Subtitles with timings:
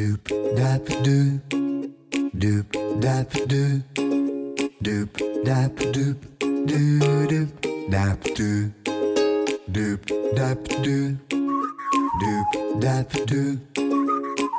[0.00, 1.40] Doop dap doop,
[2.32, 2.66] doop
[3.02, 3.82] dap doop,
[4.80, 5.10] doop
[5.44, 7.48] dap doop, doo doop
[7.90, 8.72] dap doop,
[9.68, 10.00] doop
[10.34, 11.18] dap doop,
[12.16, 13.58] doop dap doop,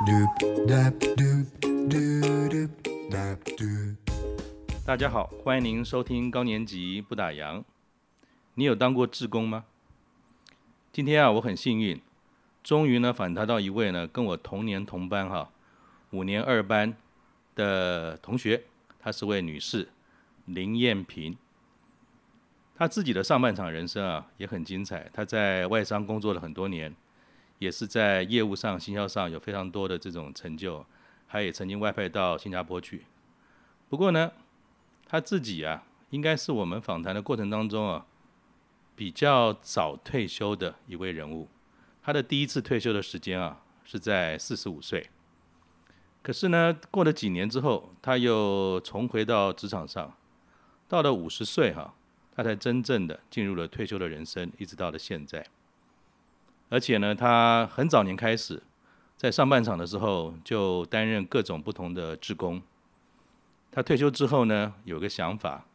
[0.06, 0.30] doop
[0.68, 1.46] dap doop,
[1.90, 2.70] doo doop
[3.10, 3.96] dap doop。
[4.86, 7.64] 大家好，欢迎您收听高年级不打烊。
[8.54, 9.64] 你有当过志工吗？
[10.92, 12.00] 今天啊，我很幸运。
[12.62, 15.50] 终于呢，访谈到一位呢，跟我同年同班哈，
[16.10, 16.94] 五年二班
[17.56, 18.62] 的同学，
[19.00, 19.88] 她是位女士，
[20.46, 21.36] 林燕萍。
[22.74, 25.10] 她自己的上半场人生啊，也很精彩。
[25.12, 26.94] 她在外商工作了很多年，
[27.58, 30.84] 也是在业务上、行销上有非常多的这种成就，
[31.28, 33.04] 她也曾经外派到新加坡去。
[33.88, 34.30] 不过呢，
[35.06, 38.06] 她自己啊，应该是我们访谈的过程当中啊，
[38.94, 41.48] 比较早退休的一位人物。
[42.02, 45.08] 他的第一次退休的时间啊，是在四十五岁。
[46.20, 50.12] 可是呢，过了几年之后，他又重回到职场上。
[50.88, 51.94] 到了五十岁哈，
[52.34, 55.46] 他才真正的进入了退休的人生，一直到了现在。
[56.68, 58.62] 而且呢，他很早年开始，
[59.16, 62.60] 在上半场的时候就担任各种不同的职工。
[63.70, 65.66] 他退休之后呢，有个想法，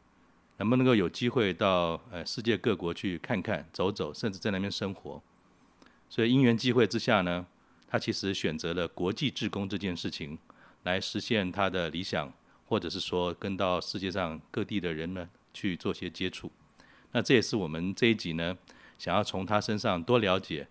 [0.57, 5.21] 能不能够有机会到呃世界各国去看看、走走，甚至在那边生活。
[6.09, 7.45] 所以因缘际会之下呢，
[7.87, 10.37] 他其实选择了国际志工这件事情，
[10.83, 12.31] 来实现他的理想，
[12.65, 16.51] 或者是说跟到世界上各地的人呢去做些接触。
[17.11, 18.57] 那这也是我们这一集呢，
[18.97, 20.67] 想要从他身上多了解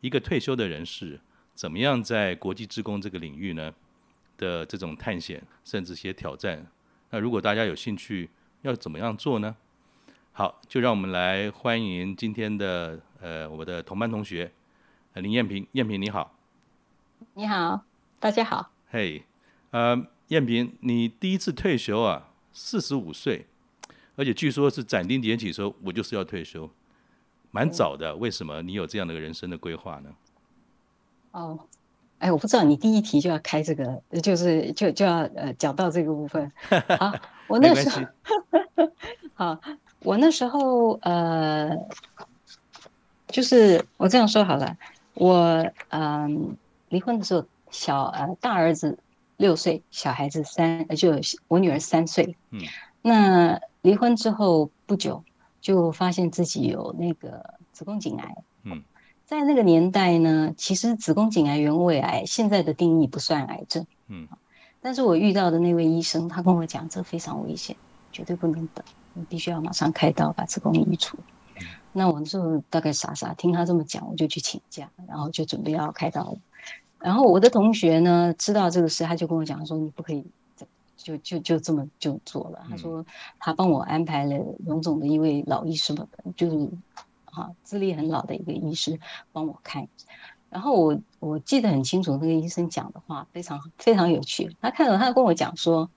[0.00, 1.20] 一个退休的人士
[1.54, 3.74] 怎么样在国际志工这个领域呢
[4.36, 6.66] 的这种探险，甚至些挑战。
[7.10, 8.30] 那如果大家有兴趣，
[8.62, 9.56] 要怎么样做呢？
[10.32, 14.50] 好，就让我们来欢迎今天的呃我的同班同学。
[15.20, 16.32] 林燕萍，燕萍你好。
[17.34, 17.82] 你好，
[18.20, 18.70] 大家好。
[18.90, 19.24] 嘿，
[19.70, 23.46] 呃，燕萍，你第一次退休啊，四十五岁，
[24.16, 26.70] 而且据说是斩钉截铁说，我就是要退休，
[27.50, 28.14] 蛮早的。
[28.16, 30.10] 为什么你有这样的人生的规划呢？
[31.32, 31.58] 哦，
[32.18, 36.50] 哎，我不知道你第一题就要开这个，就是就就要呃讲到这个部分。
[36.98, 37.12] 好，
[37.48, 38.06] 我那时候，
[39.34, 39.60] 好，
[40.00, 41.70] 我那时候呃，
[43.26, 44.76] 就是我这样说好了。
[45.18, 46.56] 我嗯，
[46.90, 48.98] 离婚的时候，小呃大儿子
[49.36, 51.12] 六岁，小孩子三，就
[51.48, 52.36] 我女儿三岁。
[52.50, 52.60] 嗯，
[53.02, 55.24] 那离婚之后不久，
[55.60, 58.36] 就发现自己有那个子宫颈癌。
[58.62, 58.82] 嗯，
[59.24, 63.84] 在那个年代呢，其实子宫颈癌、原位癌现在的定义不算癌症。
[64.06, 64.28] 嗯，
[64.80, 67.76] 但是我遇到的那位医生，他跟我讲，这非常危险，
[68.12, 68.84] 绝对不能等，
[69.14, 71.18] 你必须要马上开刀把子宫移除。
[71.92, 76.38] 那我那时候大概傻傻听他这么讲，我就去请假，然后就准备要开刀了。
[77.00, 80.26] 然后我的同学呢，知道这个事，他就跟我讲说：“你不可以，
[80.96, 83.06] 就就就这么就做了。”他说
[83.38, 86.06] 他帮我安排了荣总的一位老医师嘛，
[86.36, 86.68] 就是
[87.26, 88.98] 啊资历很老的一个医师
[89.32, 89.88] 帮我看。
[90.50, 94.54] 然后我我记得很清楚，那个医生讲的话非常非常有趣。
[94.60, 95.88] 他看到他跟我讲说：“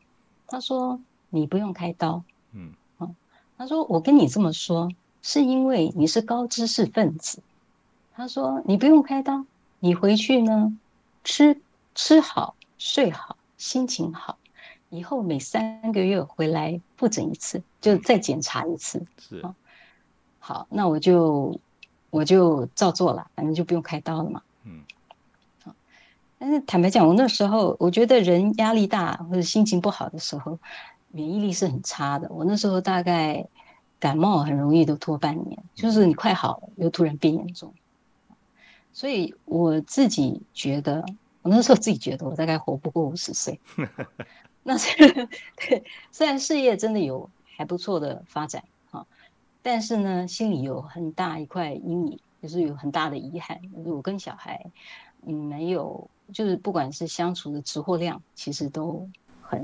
[0.47, 0.99] 他说
[1.29, 3.09] 你不用开刀，嗯，啊，
[3.57, 4.89] 他说我跟你这么说。”
[5.23, 7.43] 是因为你是高知识分子，
[8.15, 9.45] 他说你不用开刀，
[9.79, 10.75] 你回去呢，
[11.23, 11.61] 吃
[11.93, 14.39] 吃好睡好，心情好，
[14.89, 19.05] 以后每三个月回来复诊一次，就再检查一次。
[19.19, 19.43] 是，
[20.39, 21.59] 好，那我就
[22.09, 24.41] 我就照做了，反正就不用开刀了嘛。
[24.63, 24.81] 嗯，
[25.63, 25.75] 好，
[26.39, 30.57] 但是坦白讲，我那时候我觉得人压力大或者心情不好的时候，
[31.09, 32.27] 免疫力是很差的。
[32.31, 33.47] 我那时候大概。
[34.01, 37.71] 感冒很容易都拖半年，就是你快好了又突然变严重，
[38.91, 41.05] 所以我自己觉得，
[41.43, 43.59] 我那时候自己觉得我大概活不过五十岁。
[44.63, 44.75] 那
[45.55, 49.05] 对，虽然事业真的有还不错的发展哈，
[49.61, 54.65] 但是呢，心里有很大一块阴影，就是有很大的遗憾，就是我跟小孩
[55.27, 59.07] 嗯没有，就是不管是相处的直货量，其实都
[59.41, 59.63] 很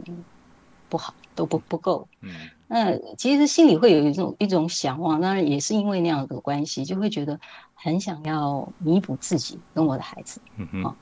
[0.90, 2.08] 不好，都不不够。
[2.22, 2.50] 嗯。
[2.70, 7.40] 那其实心里会有一种一种想望，当然也是因为那样的关系，就会觉得
[7.74, 10.42] 很想要弥补自己跟我的孩子。
[10.58, 10.96] 嗯哼。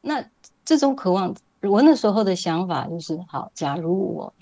[0.00, 0.24] 那
[0.64, 4.34] 这种渴望，我那时候的想法就是：好，假如我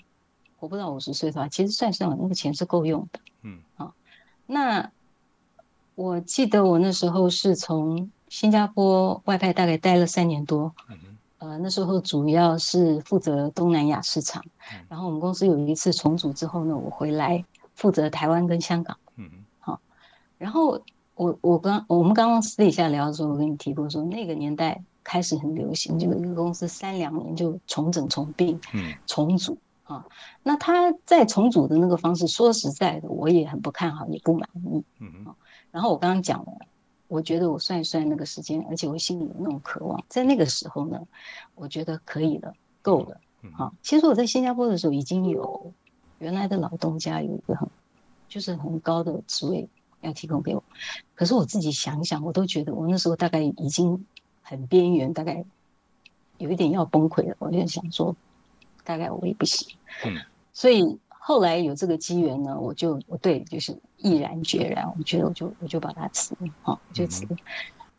[0.57, 3.19] 活不到五十岁的话，其实算上那个钱是够用的。
[3.43, 3.59] 嗯。
[3.75, 3.93] 好，
[4.45, 4.91] 那
[5.95, 10.75] 我记得我那时候是从新加坡外派，大概待了三年多。
[10.89, 10.97] 嗯
[11.39, 14.43] 呃，那时候主要是负责东南亚市场，
[14.89, 17.43] 然后我们公司有一次重组之后呢，我回来
[17.75, 18.97] 负责台湾跟香港。
[19.17, 19.29] 嗯
[19.59, 19.79] 好，
[20.37, 20.81] 然后
[21.15, 28.59] 我我刚我们刚刚私底下聊的时候，我跟你提过说，那个年代开始很流行，就一个公司三两年就重整、重并、
[29.05, 30.05] 重组啊。
[30.41, 34.83] 那他在重组的那个方式，说实在的，我也很不看好，也不满意。
[34.99, 35.25] 嗯，
[35.69, 36.51] 然后我刚刚讲了，
[37.07, 40.99] 我觉得我算一算那个时间，而且我心里有那种渴望，在那个时候呢，
[41.55, 43.19] 我觉得可以了，够了。
[43.53, 45.71] 好，其实我在新加坡的时候已经有
[46.19, 47.69] 原来的老东家有一个很
[48.27, 49.69] 就是很高的职位
[50.01, 50.61] 要提供给我，
[51.15, 54.05] 可是我自己想想，我都觉得我那时候大概已经
[54.41, 55.45] 很边缘，大概
[56.37, 57.35] 有一点要崩溃了。
[57.39, 58.13] 我就想说，
[58.83, 59.77] 大概我也不行。
[60.05, 60.17] 嗯，
[60.51, 67.35] 所以后来有这个机缘呢，我就我对就是毅然决然，我觉得我就我就把它辞了，好，就辞了。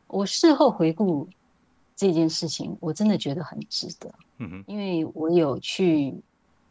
[0.07, 1.29] 我事后回顾
[1.95, 4.11] 这件事情，我真的觉得很值得。
[4.39, 6.15] 嗯哼，因为我有去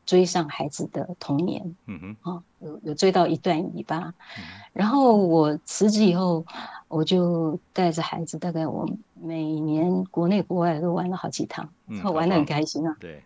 [0.03, 3.99] 追上孩子的童年，嗯哼，啊，有有追到一段尾巴，
[4.39, 4.43] 嗯、
[4.73, 6.43] 然后我辞职以后，
[6.87, 12.97] 我就带着孩子，大概我每年国内国外都玩了好几趟，然后、嗯、玩得很开心啊。
[12.99, 13.21] 对，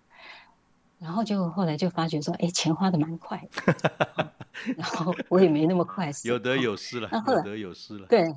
[1.01, 4.31] 然后就后来就发觉说，哎，钱花的蛮快的，
[4.77, 8.31] 然后我也没那么快，有得有失了，有得有失了，对。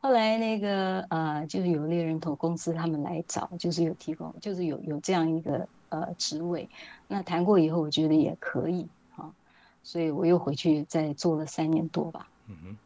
[0.00, 6.68] 后来那个呃，就是有猎人头公司他们来找，就是有提供，就是有有这样一个呃职位。
[7.06, 9.30] 那谈过以后，我觉得也可以啊，
[9.84, 12.28] 所以我又回去再做了三年多吧。
[12.48, 12.76] 嗯哼，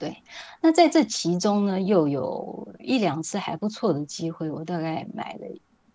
[0.00, 0.16] 对。
[0.60, 5.46] 那在这其中呢，又有一两次还不错的机会，我大概买了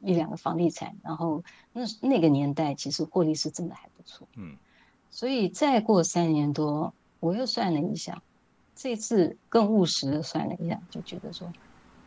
[0.03, 4.27] 一两个房地产，然后那那个年代其实获利是真的还不错。
[4.35, 4.55] 嗯，
[5.09, 8.21] 所以再过三年多，我又算了一下。
[8.75, 11.47] 这次更务实的算了一下，就觉得说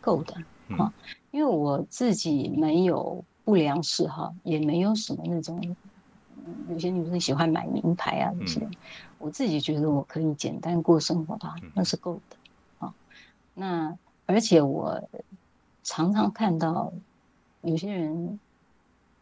[0.00, 0.34] 够的
[0.76, 0.92] 啊，
[1.30, 5.76] 因为我自己没有不良嗜好，也没有什么那种，
[6.68, 8.68] 有些女生喜欢买名牌啊这些，
[9.18, 12.36] 我自己觉得我可以简单过生活的，那是够的
[12.80, 12.92] 啊。
[13.54, 13.96] 那
[14.26, 15.08] 而且我
[15.84, 16.92] 常常看到
[17.66, 18.38] 有些人，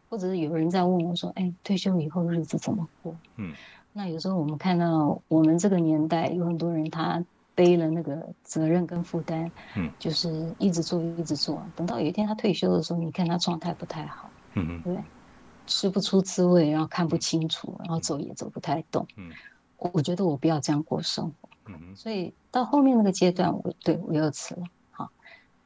[0.09, 3.53] 或者是有人在问我说：“哎，退休以后日子怎么过？”嗯，
[3.93, 7.23] 那有时候我们看到我们这个年代有很多人他。
[7.57, 14.97] 背了那个责任跟负担，嗯，就是一直做一直做，等到有一天他退休的时候，你看他状态不太好，嗯哼，对，
[15.65, 19.31] 吃不出滋味，然后看不清楚，然后走也走不太动，嗯，
[19.77, 25.09] 我我觉得我不要这样过生活，嗯哼，所以到后面那个阶段，我对我又辞了，好，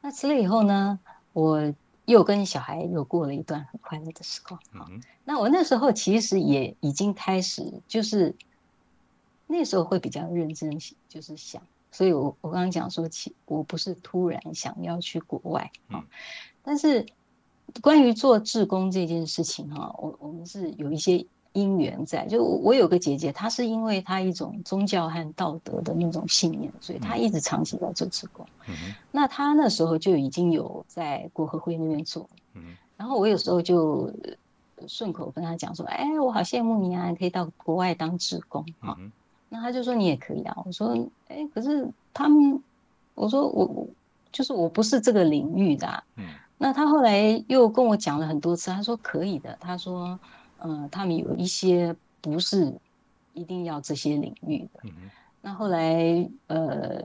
[0.00, 0.96] 那辞了以后呢，
[1.32, 1.74] 我
[2.10, 8.34] 又跟小孩又过了一段很快乐的时光，嗯，那我那时候其实也已经开始，就是
[9.46, 10.76] 那时候会比较认真，
[11.08, 11.62] 就是想。
[11.92, 16.04] 所以我，我我刚刚讲说，其我不是突然想要去国外啊，嗯、
[16.62, 17.06] 但是
[17.80, 22.26] 关于做志工这件事情哈，我我们是有一些因缘在。
[22.26, 28.46] 就我有个姐姐，她是因为她一种宗教和道德的那种信念，所以她一直长期在做志工。
[28.68, 28.74] 嗯、
[29.10, 32.28] 那她那时候就已经有在国合会那边做。
[32.54, 34.12] 嗯、然后我有时候就
[34.86, 38.96] 顺口跟她讲说：“哎，我好羡慕你啊，你可以到国外当志工啊。
[38.98, 39.10] 嗯”
[39.48, 40.96] 那她就说你也可以啊，我说
[41.28, 42.62] 哎，可是他们，
[43.14, 43.86] 我说我我
[44.30, 46.02] 就是我不是这个领域的啊。
[46.16, 46.24] 嗯。
[46.62, 50.18] 那他后来又跟我讲了很多次，他说可以的，他说嗯、
[50.60, 52.72] 呃，他们有一些不是
[53.34, 54.80] 一定要这些领域的。
[54.84, 55.10] 嗯。
[55.42, 57.02] 那后来呃，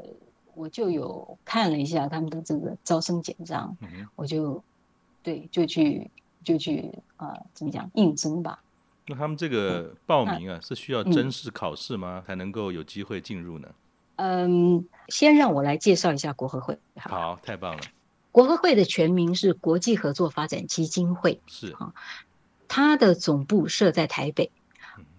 [0.54, 4.08] 我就有看了一下他们的这个招生简章，嗯。
[4.16, 4.64] 我就
[5.24, 6.10] 对就去
[6.44, 8.62] 就去啊、呃，怎么讲应征吧。
[9.08, 12.24] 那他们这个报名啊，是需要甄试考试吗？
[12.24, 13.68] 嗯、才能够有机会进入呢？
[14.18, 16.78] 嗯，先让我来介绍一下国合会。
[16.96, 17.82] 好，好，太棒了。
[18.32, 21.94] 国合会的全名是国际合作发展基金会，是啊，
[22.68, 24.50] 它的总部设在台北，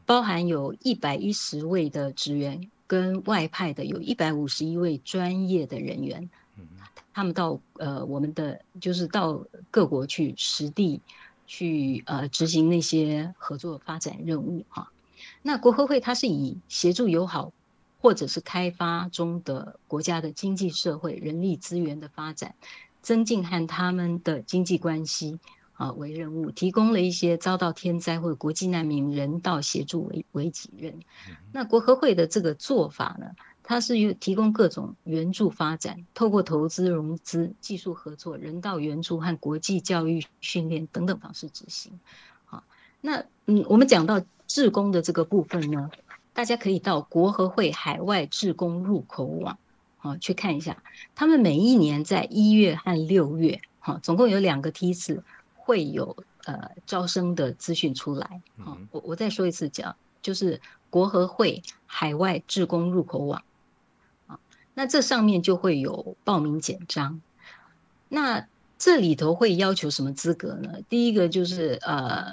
[0.04, 6.66] 包含有一百一十位的职员跟外派的有一百五十一位专业的人员，嗯、
[7.12, 11.00] 他们到呃我们的就是到各国去实地。
[11.48, 14.90] 去呃执行那些合作发展任务哈，
[15.42, 17.52] 那国合会它是以协助友好
[18.00, 22.56] 或者是开发中的国家的经济社会人力资源的发展，
[23.00, 25.38] 增进和他们的经济关系
[25.76, 30.98] 啊为任务，提供了一些遭到天灾或者国际难民人道协助为为己任。
[31.52, 33.26] 那国合会的这个做法呢？
[33.68, 41.98] 它是有提供各种援助发展，透过投资、融资、技术合作、人道援助和国际教育训练等等方式执行。
[42.44, 42.62] 好，
[43.00, 45.90] 那嗯，我们讲到志工的这个部分呢，
[46.32, 49.58] 大家可以到国合会海外志工入口网
[49.98, 50.80] 啊去看一下，
[51.16, 55.24] 他们每一年在一月和六月，哈，总共有两个梯次
[55.66, 58.40] 会有呃招生的资讯出来。
[58.58, 63.42] 好，我我再说一次讲，就是国合会海外志工入口网。
[64.74, 67.20] 那这上面就会有报名简章。
[68.08, 68.46] 那
[68.78, 70.78] 这里头会要求什么资格呢？
[70.88, 72.32] 第一个就是呃，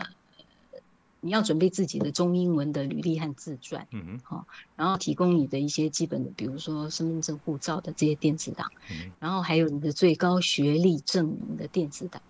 [1.22, 12.22] 你要准备自己的中英文的履历和自传，嗯哼，好，然后提供你的一些基本的，比如说身份证、护照的这些电子档，嗯，然后还有你的最高学历证明的电子档，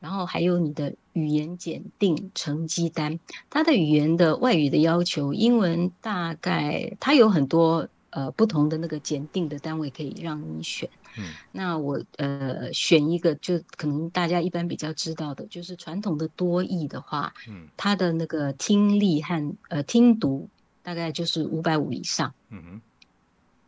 [0.00, 3.20] 然后还有你的语言检定成绩单。
[3.48, 10.88] 它的语言的外语的要求，英文大概它有很多呃不同的那个检定的单位可以让你选。
[11.18, 20.48] 嗯，那我呃选一个，就可能大家一般比较知道的，就是传统的多益的话，嗯，它的那个听力和呃听读
[20.84, 22.80] 大概就是五百五以上，嗯哼，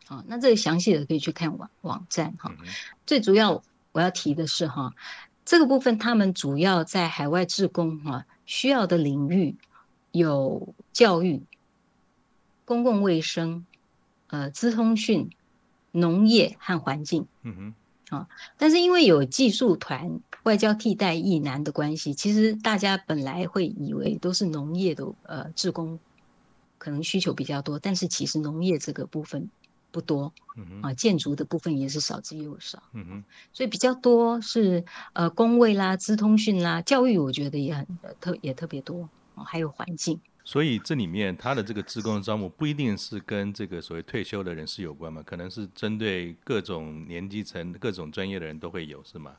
[0.07, 2.55] 好，那这个详细的可以去看网网站哈。
[2.61, 2.67] 嗯、
[3.05, 3.61] 最主要
[3.91, 4.95] 我要提的是哈，
[5.45, 9.57] 这个部分他们主要在海外志工哈需要的领域
[10.11, 11.43] 有教育、
[12.65, 13.67] 公共卫生、
[14.29, 15.31] 呃资通讯。
[15.95, 17.75] 农业和环境，嗯
[18.09, 25.99] 哼，啊，但是因为有技术团外交替代役男的关系，其实大家本来会以为都是农业的呃志工，
[26.79, 29.51] 可能需求比较多，但是其实农业这个部分
[29.93, 30.33] 不多，
[30.81, 37.87] 啊，建筑的部分也是少之又少，嗯哼，所以比较多是呃工位啦、资通讯啦、教育，我觉得也很
[38.19, 40.19] 特也特别多，啊，还有环境。
[40.45, 49.37] 所以这里面他的这个职工的招募不一定是跟这个所谓退休的人士有关嘛，可能是针对各种年纪层、各种专业的人都会有，是吗？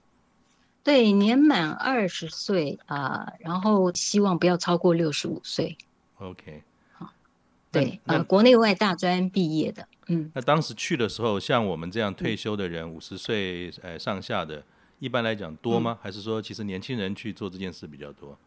[0.82, 5.78] 对，年满二十岁啊、呃，然后希望不要超过六十五岁。
[6.20, 6.64] OK，
[7.74, 10.32] 好，对，呃，国内外大专毕业的，嗯。
[10.36, 14.64] 那当时去的时候，像我们这样退休的人，五十岁呃上下的，
[15.00, 15.98] 一般来讲多吗？
[16.00, 18.38] 嗯、还是说其实年轻人去做这件事比较多？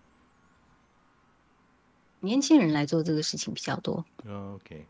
[2.20, 4.04] 年轻人来做这个事情比较多。
[4.26, 4.86] OK，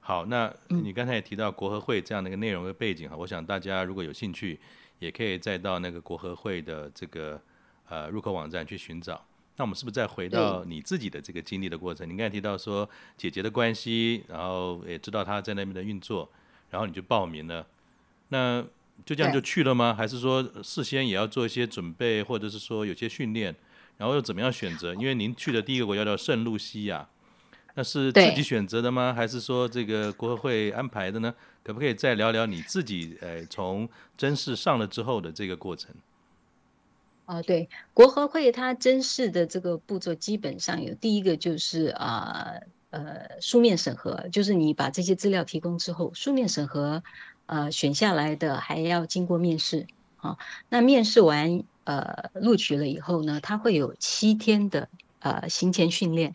[0.00, 4.58] 好，那你刚才也提到国合会这样的一个内容的背景哈，嗯、我想大家如果有兴趣，
[4.98, 7.40] 也可以再到那个国合会的这个
[7.88, 9.24] 呃入口网站去寻找。
[9.58, 12.06] 那我们是不是再回到你自己的这个经历的过程？
[12.06, 16.30] 对你刚才提到说姐姐的关系，然后也知道她在那边的运作，
[16.70, 17.66] 然后你就报名了，
[18.28, 18.64] 那
[19.04, 19.92] 就这样就去了吗？
[19.92, 23.54] 还是说事先也要做一些准备，或者是说有些训练？
[23.96, 24.94] 然后又怎么样选择？
[24.94, 27.08] 因为您去的第一个国家叫圣露西亚，
[27.74, 29.12] 那是自己选择的吗？
[29.12, 31.34] 还是说这个国合会安排的呢？
[31.64, 35.92] 可不可以再聊聊你自己呃从甄试上了之后的这个过程？
[37.28, 42.54] 哦，对，国合会它甄试的这个步骤基本上有第一个就是啊
[42.90, 47.02] 呃，呃书面审核，就是你把这些资料提供之后，书面审核
[47.46, 50.38] 呃选下来的还要经过面试啊、哦。
[50.68, 51.62] 那面试完。
[51.88, 54.86] 呃，录取了以后呢，他会有七天的
[55.20, 56.34] 呃行前训练，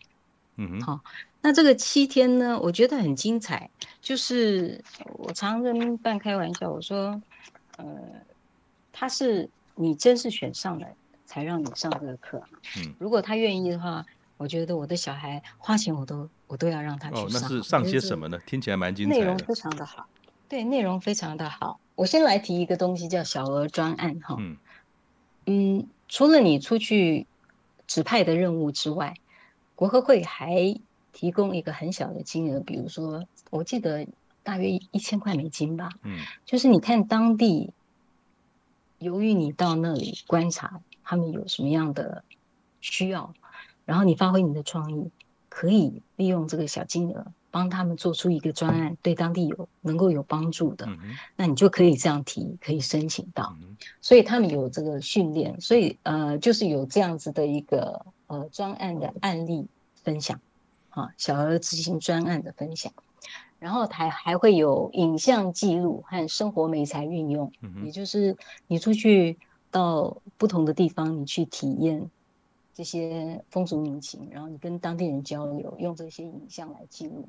[0.56, 1.00] 嗯哼，好、哦，
[1.42, 3.70] 那这个七天呢，我觉得很精彩。
[4.00, 4.82] 就是
[5.16, 7.22] 我常跟半开玩笑，我说，
[7.76, 7.86] 呃，
[8.92, 10.86] 他是你真是选上了
[11.26, 12.42] 才让你上这个课，
[12.78, 14.04] 嗯，如果他愿意的话，
[14.36, 17.24] 我觉得我的小孩花钱我都我都要让他去上。
[17.24, 18.38] 哦，那是上些什么呢？
[18.46, 19.20] 听起来蛮精彩的。
[19.20, 20.06] 内容非常的好，
[20.48, 21.80] 对，内容非常的好。
[21.94, 24.36] 我先来提一个东西，叫小额专案，哈。
[25.46, 27.26] 嗯，除了你出去
[27.86, 29.14] 指派的任务之外，
[29.74, 30.78] 国合会还
[31.12, 34.06] 提供一个很小的金额，比如说，我记得
[34.42, 35.88] 大约一千块美金吧。
[36.02, 37.72] 嗯，就是你看当地，
[39.04, 42.24] 由于你到那里观察他们有什么样的
[42.80, 43.32] 需要，
[43.84, 45.10] 然后你发挥你的创意，
[45.48, 47.26] 可以利用这个小金额。
[47.54, 50.88] 帮他们做出一个专案，对当地有能够有帮助的，
[51.36, 53.56] 那你就可以这样提，可以申请到。
[54.00, 59.68] 所以他们有这个训练，所以呃，就是有这样子的一个呃专案的案例
[60.02, 60.40] 分享，
[60.90, 62.92] 啊，小额执行专案的分享，
[63.64, 69.38] 然后还还会有影像记录和生活美材运用，嗯、也就是你出去
[69.70, 72.10] 到不同的地方，你去体验。
[72.74, 77.26] 这些风俗民情，然后你跟当地人交流，用这些影像来记录，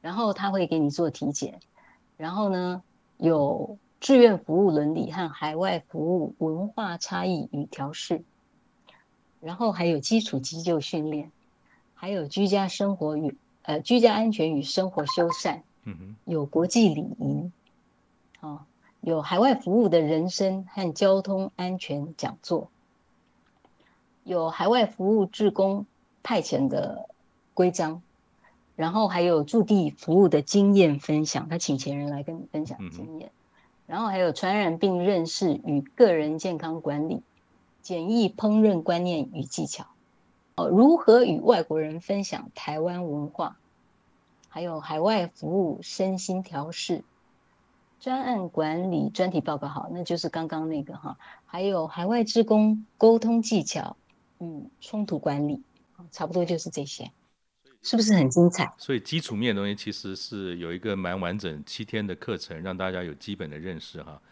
[0.00, 1.60] 然后他会给你做体检，
[2.16, 2.82] 然后呢，
[3.18, 8.24] 有志愿服务伦理和海外服务文化差异与调试，
[9.42, 11.30] 然后还有基础急救训练，
[11.92, 17.50] 还有居家生活与呃居家安全与生活修缮，嗯哼，有国际礼仪，
[18.40, 18.64] 啊，
[19.00, 22.70] 有海外服务的人生和交通安全讲座。
[24.22, 25.84] 有海外服务志工
[26.22, 27.10] 派遣的
[27.52, 28.00] 规章，
[28.74, 33.30] 然后还有驻地服务的经验分享，他请前人来跟你分享经验，嗯、
[33.86, 37.22] 然后还有传染病认识与个人健康管理、
[37.82, 39.86] 简易烹饪观念与技巧，
[40.56, 43.56] 哦，如何与外国人分享台湾文化，
[44.48, 47.02] 还有海外服务身心调试、
[47.98, 53.96] 专案管理专题报告好，那就是刚刚那个哈，还有海外职工沟通技巧，
[54.38, 55.60] 嗯，冲突管理，
[56.12, 57.10] 差不多就是这些，
[57.82, 58.72] 是不是很精彩？
[58.78, 64.22] 所以基础面的东西其实是有一个蛮完整七天的课程，让大家有基本的认识哈。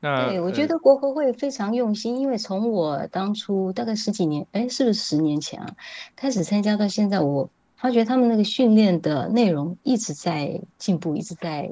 [0.00, 5.74] 那对，我觉得国合会非常用心，呃、因为从我当初大概十几年，哎，是不是十年前啊，
[6.14, 11.68] 开始参加到现在，我发觉他们那个训练的内容一直在进步，一直在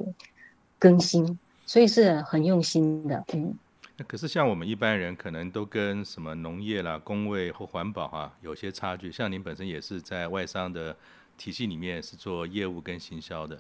[0.77, 3.25] 更新，所以是很用心的。
[3.33, 3.55] 嗯，
[3.97, 9.13] 那可是像我们一般人，可能都跟什么农业啦、工位或环保哈、啊、有些差距。
[9.13, 10.97] 像您本身也是在外商的
[11.39, 13.57] 体系里面是做业务跟行销的，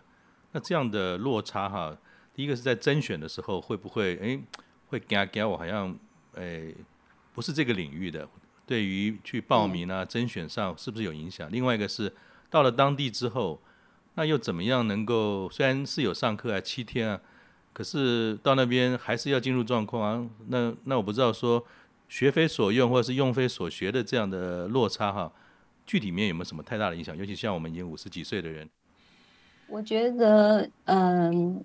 [0.50, 1.98] 那这样的落差哈、啊。
[2.36, 4.38] 第一个是在甄选的时候会不会哎
[4.88, 5.98] 会给给我好像
[6.34, 6.70] 哎
[7.32, 8.28] 不是这个领域的，
[8.66, 11.50] 对于去报名啊甄选上是不是有影响？
[11.50, 12.12] 另外一个是
[12.50, 13.58] 到了当地之后，
[14.16, 17.18] 那又怎么样能够虽然是有上课啊七天啊，
[17.72, 20.30] 可是到那边还是要进入状况啊。
[20.48, 21.64] 那那我不知道说
[22.06, 25.32] 学非所用或者是用非所学的这样的落差哈，
[25.86, 27.16] 具体面有没有什么太大的影响？
[27.16, 28.68] 尤其像我们已经五十几岁的人，
[29.68, 31.64] 我觉得嗯。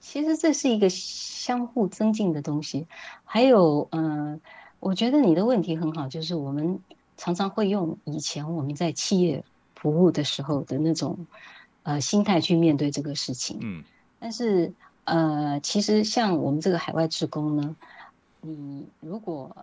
[0.00, 2.86] 其实这是一个相互增进的东西，
[3.22, 4.40] 还有，嗯、呃，
[4.80, 6.80] 我觉得你的问题很好，就是我们
[7.18, 9.44] 常常会用以前我们在企业
[9.76, 11.26] 服务的时候的那种
[11.82, 13.58] 呃心态去面对这个事情。
[13.60, 13.84] 嗯，
[14.18, 14.72] 但是
[15.04, 17.76] 呃，其实像我们这个海外职工呢，
[18.40, 19.54] 你如果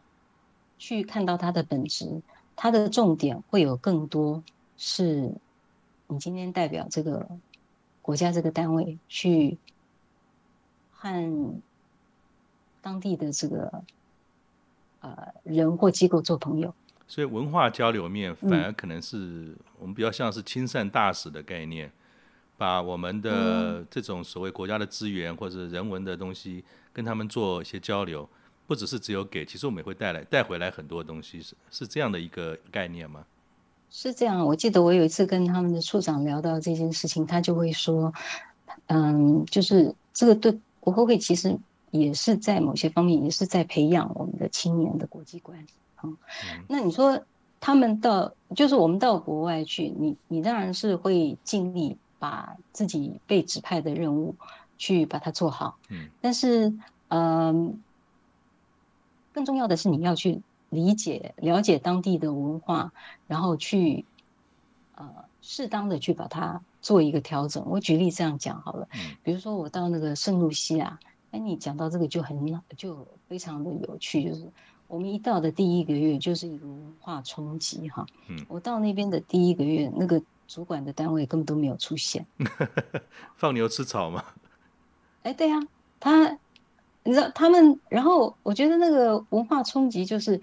[0.77, 2.21] 去看到它的本质，
[2.55, 4.43] 它的重点会有更多
[4.77, 5.33] 是，
[6.07, 7.27] 你今天代表这个
[8.03, 9.57] 国家这个单位去。
[10.99, 11.61] 和
[12.81, 13.83] 当地的这个
[15.01, 16.73] 呃人或机构做朋友，
[17.07, 21.91] 所以文化交流面反而可能是我们比较像是亲善大使的概念，嗯、
[22.57, 28.27] 把我们的这种所谓国家的资源或者人文的东西跟他们做一些交流，
[28.65, 33.23] 不只是只有给，其实我们也会带来带回来很多东西，是是这样的一个概念吗？
[33.91, 38.13] 是这样，我记得我有一次跟他们的处长聊到这件事情，他就会说，
[38.87, 40.57] 嗯，就是这个对。
[40.87, 41.59] 国合会其实
[41.91, 45.59] 也是在某些方面也是在培养我们的青年的国际观
[45.95, 46.03] 啊。
[46.05, 46.17] 嗯，
[46.69, 47.21] 那你说
[47.59, 54.33] 他们到就是我们到国外去，你你当然是会尽力把自己被指派的任务
[54.77, 55.77] 去把它做好。
[55.89, 56.73] 嗯，但是
[57.09, 57.81] 嗯，
[59.33, 62.93] 更重要的是你要去理解了解当地的文化，
[63.27, 64.05] 然后去
[64.97, 65.09] 呃
[65.41, 66.61] 适当的去把它。
[66.79, 68.87] 做一个调整，我举例这样讲好了，
[69.21, 70.97] 比如说我到那个圣露西亚，
[71.31, 74.49] 哎，你讲到这个就很就非常的有趣，就是
[74.87, 82.25] 我们一到的第一个月就是一个文化冲击哈，嗯，我到那边的第一个月，那个主管的单位根本都没有出现，
[83.35, 84.23] 放牛吃草吗？
[85.23, 85.59] 哎，对呀，
[85.99, 86.37] 他，
[87.03, 90.39] 你知道他们，然后我觉得那个文化冲击就是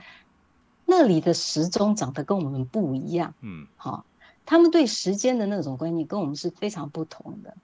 [0.85, 4.05] 那里的时钟长得跟我们不一样，嗯，好。
[4.47, 7.55] 他们对时间的那种观念跟我们是非常不同的。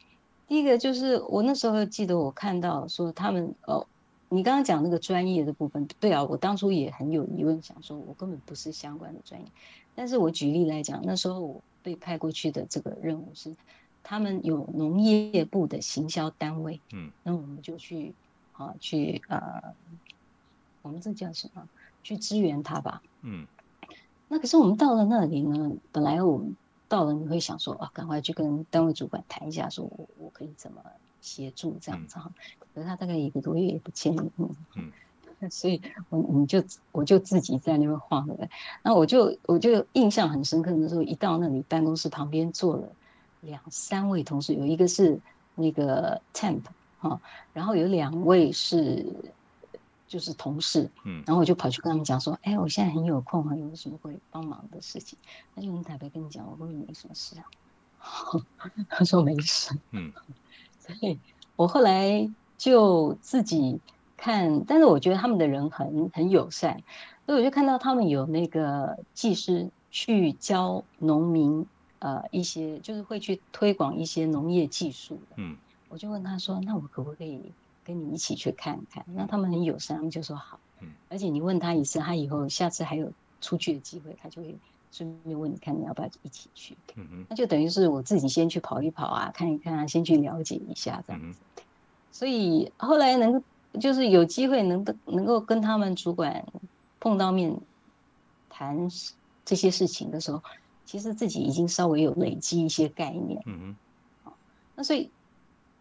[0.48, 3.86] 第一个就是我那时候记得我看到说他们哦，
[4.28, 9.46] 你刚刚讲那个专业的部分，对啊，我当初也很有疑问，想说我根本不是相关的专业。
[9.94, 13.54] 但是我举例来讲，那时候我被派过去的这个任务是，
[14.02, 18.12] 他们有农业部的行销单位，嗯，那我们就去
[18.54, 19.40] 啊去呃，
[20.82, 21.68] 我们这叫什么？
[22.02, 23.46] 去支援他吧，嗯。
[24.26, 26.56] 那可是我们到了那里呢，本来我们。
[26.90, 30.82] 到了你会想说啊，赶快去跟单位主管谈一下，说我我可以怎么
[31.20, 32.24] 协助这样子哈。
[32.26, 34.30] 嗯、可是他大概一个多月也不见你，
[34.74, 34.90] 嗯，
[35.48, 38.36] 所以我你就我就自己在那边晃了。
[38.82, 42.88] 那我就我就印象很深刻的时候，一到那里办公室旁边坐了
[43.40, 45.18] 两三位同事，有一个是
[45.54, 46.62] 那个 temp
[46.98, 47.20] 哈，
[47.54, 49.06] 然后有两位是。
[50.10, 55.16] 就是同事，嗯，然后我就跑去跟他们讲说，哎，我现在很有空啊，有什么会帮忙的事情？
[55.54, 57.46] 他就很坦白跟你讲，我说你没什么事啊。
[58.90, 60.12] 他说没事，嗯，
[60.80, 61.16] 所以
[61.54, 63.78] 我后来就自己
[64.16, 66.82] 看，但是我觉得他们的人很很友善，
[67.24, 71.64] 所以我就看到他们有那个技师去教农民，
[72.00, 75.56] 呃，一些就是会去推广一些农业技术的，嗯，
[75.88, 77.52] 我就问他说，那我可不可以？
[77.90, 80.60] 跟你一起去看看，那他们很友善，他们就说好。
[80.78, 84.56] 嗯，而且你问他一次，他以后下次还有出去的机会，他就会
[84.92, 86.76] 顺便问你看你要不要一起去。
[86.94, 91.40] 嗯哼，那就等于是我自己先去跑一跑啊，看一看啊，先去了解一下这样子。
[91.56, 91.62] 嗯、
[92.12, 93.42] 所以后来能
[93.80, 96.46] 就是有机会能能够跟他们主管
[97.00, 97.60] 碰到面
[98.48, 98.88] 谈
[99.44, 100.40] 这些事情的时候，
[100.84, 103.42] 其实自己已经稍微有累积一些概念。
[103.46, 103.74] 嗯
[104.24, 104.32] 哼，
[104.76, 105.10] 那所以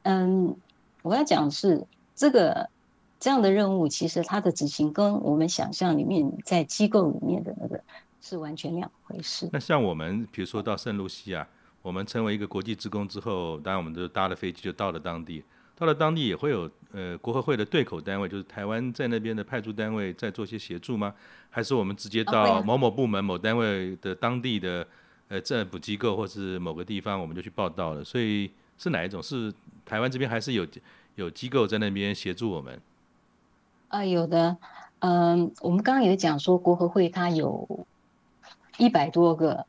[0.02, 0.58] 嗯。
[1.02, 1.88] 我要讲是
[2.20, 2.70] 这个
[3.18, 7.82] 这样的任务，其实它的执行跟我们想象里面在机构里面的那个
[8.20, 9.50] 是完全两回事。
[9.54, 11.48] 那像我们比如说到圣露西亚，
[11.82, 15.42] 我们成为一个国际职工之后，当然我们都搭了飞机就到了当地。
[15.78, 21.14] 到了当地也会有呃国合会的对口单位，就是台湾在那边的派驻单位在做些协助吗？
[21.50, 24.86] 还是我们直接到某某部门、某单位的当地的
[25.30, 28.04] 呃政府机构或是某个地方，我们就去报道了？
[28.04, 29.24] 所以是哪一种？
[29.24, 29.54] 是
[29.86, 30.68] 台湾这边还是有
[31.20, 32.76] 有机构在那边协助我们？
[33.90, 34.58] 啊、呃，有的。
[35.00, 37.86] 嗯、呃，我们刚刚有讲说国合会它有
[38.78, 39.66] 一百多个。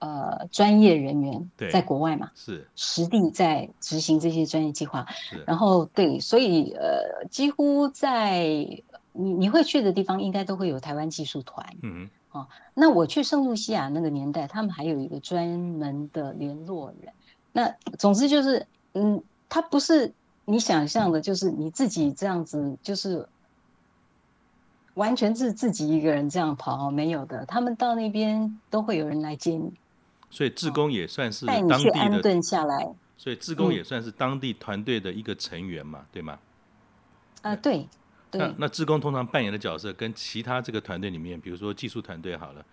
[0.00, 5.04] 呃，专业人员在国外嘛，是实地在执行这些专业计划。
[5.44, 8.44] 然后对，所以呃，几乎在
[9.12, 11.66] 你你会去的地方，应该都会有台湾技术团。
[11.82, 12.10] 嗯嗯。
[12.30, 17.12] 哦，那我去圣露西亚那个年代，他们还有一个专门的联络人。
[17.50, 17.68] 那
[17.98, 20.12] 总之就是，嗯，他不是
[20.48, 23.28] 你想象的，就是你自己这样子，就是。
[24.94, 27.46] 完全是自己一个人这样跑，没有的。
[27.46, 29.72] 他们到那边都会有人来接你。
[30.28, 32.92] 所以志工也算是当地的，带你去安顿下来。
[33.16, 36.32] 所以志工也算是当地团队的一个成员嘛，嗯、对吗？
[37.42, 37.86] 啊、呃，对。
[38.32, 42.64] 对那那志工通常扮演的角色跟其他这个团队里面，比如说技术团队好了，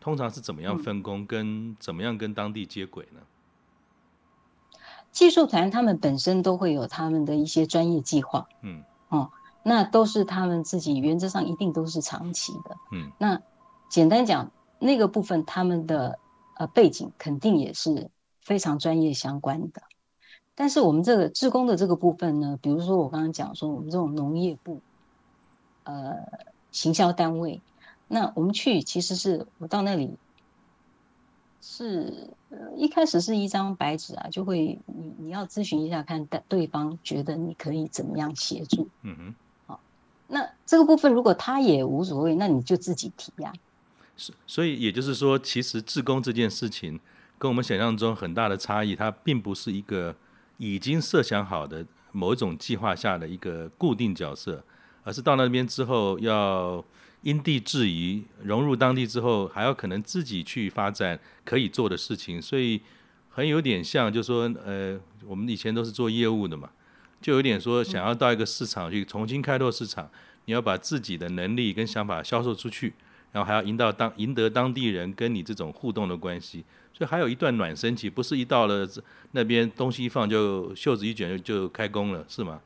[0.00, 3.20] 通常是怎么样分工，嗯、跟怎么样跟当地接轨呢？
[5.14, 8.46] 技术团他们本身都会有他们的一些专业计划。
[8.60, 8.84] 嗯。
[9.08, 9.30] 哦，
[9.62, 12.76] 那都是他们自己，原则上一定都是长期的。
[12.92, 13.10] 嗯。
[13.16, 13.40] 那
[13.88, 16.18] 简单讲，那个部分他们的。
[16.56, 18.08] 呃，背景肯定也是
[18.40, 19.82] 非常专业相关的，
[20.54, 24.80] 但是我们这个职工的这个部分呢，比如说我刚刚讲说，我们这种农业部，
[25.82, 26.14] 呃，
[26.70, 27.60] 行销单位，
[28.06, 30.16] 那我们去其实是我到那里
[31.66, 39.34] 是，呃，一开始是一张白纸啊，就会你你要咨询一下，看对方觉得你可以怎么样协助，嗯哼，
[39.66, 39.80] 好，
[40.28, 43.50] 那这个部分如果他也无所谓，那你就自己提呀。
[44.14, 47.00] 所所以也就是说，其实自工这件事情
[47.38, 50.14] 跟我们想象中很大的差异，它并不是一个
[50.58, 54.62] 已经设想好的某一种计划下的一个固定角色，
[55.02, 56.84] 而是到那边之后要
[57.24, 62.40] 因地制宜，融入当地之后，还要可能自己去发展可以做的事情。
[62.40, 62.80] 所以
[63.30, 66.70] 很有点像，就说，呃，我们以前都是做业务的嘛，
[67.20, 70.08] 就有点说想要到一个市场去重新开拓市场，
[70.44, 72.92] 你要把自己的能力跟想法销售出去。
[73.32, 78.88] 然后还要赢到当赢得当地人跟你这种互动的关系，所以还有一段暖身期，不是一到了
[79.32, 82.60] 那边东西一放就袖子一卷就就开工了，是吗？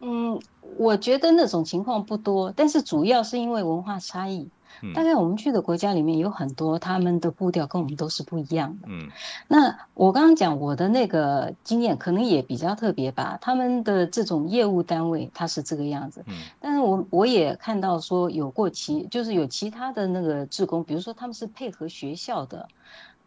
[0.00, 0.40] 嗯，
[0.78, 4.48] 我觉得那种情况不多，但是主要是因为文化差异。
[4.94, 8.88] 大概我们去的国家里面有很多，他们的步调跟我们都是不一样的。
[8.88, 9.10] 嗯，
[9.46, 13.36] 那我刚刚讲我的那个经验，可能也比较特别吧。
[13.42, 16.24] 他们的这种业务单位，他是这个样子。
[16.28, 22.66] 嗯，但是我我也看到说有过其，就是有其他的那个职工，比如说他们是配合学校的，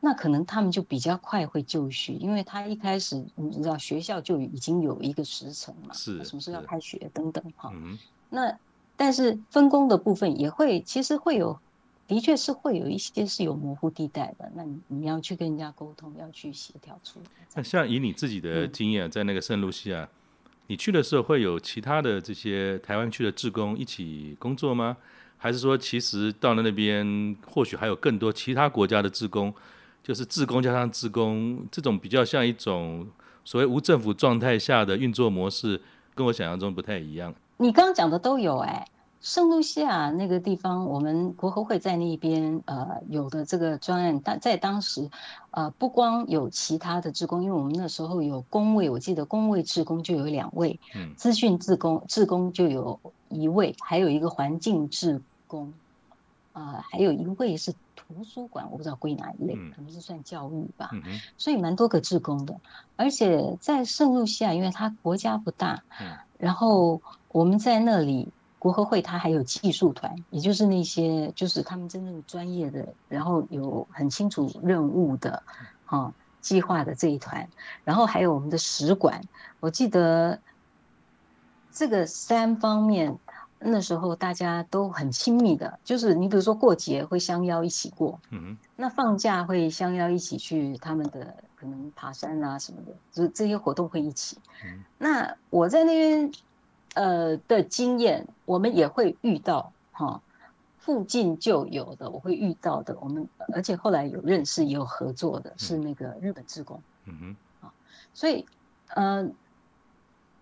[0.03, 7.71] 那可能他们就比较快会就绪，因为他一开始你知道学校就已经有一个时辰嘛，是什么时候要开学等等哈。
[7.73, 7.97] 嗯，
[8.29, 8.55] 那。
[8.95, 11.59] 但是分工的部分也会，其实会有，
[12.07, 14.49] 的确是会有一些是有模糊地带的。
[14.53, 17.25] 那你你要去跟人家沟通，要去协调出来。
[17.55, 20.07] 那像以你自己的经验，在那个圣露西亚，嗯，
[20.67, 24.95] 你去的时候会有其他的这些台湾区的志工一起工作吗？
[25.37, 29.51] 还是说，其实到了那边，或许还有更多其他国家的志工，
[30.03, 33.07] 就是自工加上自工，这种比较像一种
[33.45, 35.81] 所谓无政府状态下的运作模式，
[36.13, 37.33] 跟我想象中不太一样。
[37.57, 38.87] 你刚刚讲的都有哎、欸，
[39.21, 45.09] 圣露西亚那个地方，我们国合会在那边呃有的这个专案，但在当时
[45.51, 55.71] 呃不光有其他的职工，因为我们那时候有工位，我记得工位职工就有两位，嗯，资讯职工职工就有一位，还有一个环境职工，啊、
[56.53, 61.03] 呃，还有一位是图书馆，我不知道归哪一类，可能是算教育吧，嗯、
[61.37, 62.59] 所以蛮多个志工的，
[62.95, 67.01] 而且在圣露西亚，因为它国家不大，嗯、然后。
[67.33, 75.41] 我们在那里，国合会它还有技术团，也就是那些就是他们真正专业的，然后有很清楚任务的，
[75.83, 77.49] 哈，计划的这一团，
[77.83, 79.19] 然后还有我们的使馆。
[79.61, 80.39] 我记得
[81.71, 83.17] 这个三方面，
[83.65, 94.37] 那时候大家都很亲密的，就是你比如说过节会相邀一起过，嗯，那放假会相邀一起去他们的可能爬山啊什么的，就这些活动会一起。
[94.97, 96.31] 那我在那边。
[96.95, 100.21] 呃的经验，我们也会遇到哈，
[100.77, 107.73] 附近就有的，我会遇到的，我们而且后来有认识也有合作的，是那个日本志工，嗯哼，啊，
[108.13, 108.45] 所以，
[108.89, 109.27] 呃，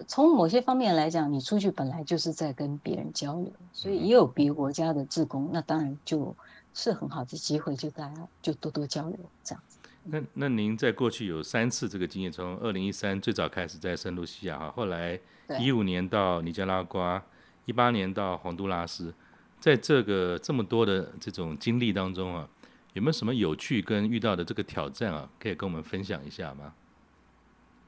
[0.07, 6.35] 从某些方面来讲，你出去本来就是在跟别人交流，所以也有别国家的志工，那当然就
[6.73, 9.77] 是很好的机会，就大家就多多交流这样子。
[10.03, 15.19] 那那您在过去有三次这个经验，从二零一三最早开始在圣露西亚哈，后来
[15.59, 17.23] 一五年到尼加拉瓜，
[17.65, 19.13] 一八年到洪都拉斯，
[19.59, 22.49] 在这个这么多的这种经历当中啊，
[22.93, 26.73] 有没有什么有趣跟遇到的这个挑战啊，可以跟我们分享一下吗？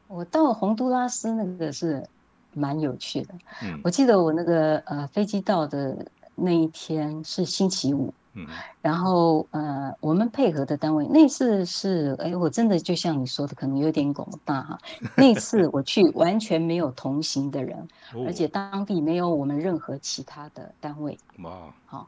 [0.07, 2.07] 我到洪都拉斯那个是
[2.53, 8.45] 蛮有趣的，嗯，我记得我那个呃飞机到的那一天是星期五，嗯，
[8.81, 14.79] 然后呃我们配合的单位那次是哎我真的就像你说的可能有点广大哈，
[15.15, 17.87] 那次我去完全没有同行的人，
[18.27, 22.07] 而且当地没有我们任何其他的单位，哇，好，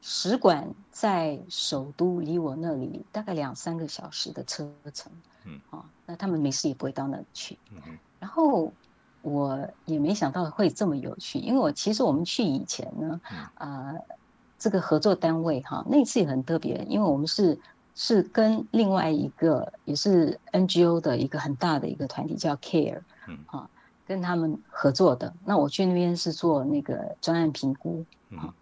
[0.00, 5.12] 使馆在首都离我那里大概两三个小时的车程。
[5.44, 7.58] 嗯，哦，那他们没事也不会到那里去。
[7.70, 8.72] 嗯哼，然后
[9.22, 13.20] 我也没想到会这么有趣，因为我其实我们去以前呢，
[13.54, 13.94] 啊、
[14.58, 17.58] 这个合作单位哈，那次也很特别，因为我们是
[17.94, 23.68] 是跟另外一个也是 NGO 的一个很大的一个团体叫 Care，嗯，啊，
[24.06, 25.32] 跟他们合作的。
[25.44, 28.52] 那我去那边是做那个专案评估，嗯，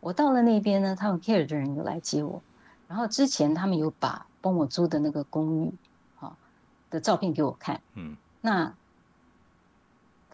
[0.00, 2.40] 我到了那边呢，他们 Care 的人有来接我，
[2.86, 5.72] 然后之前他们有把帮我租的那个公寓。
[6.90, 8.72] 的照片给我看，嗯，那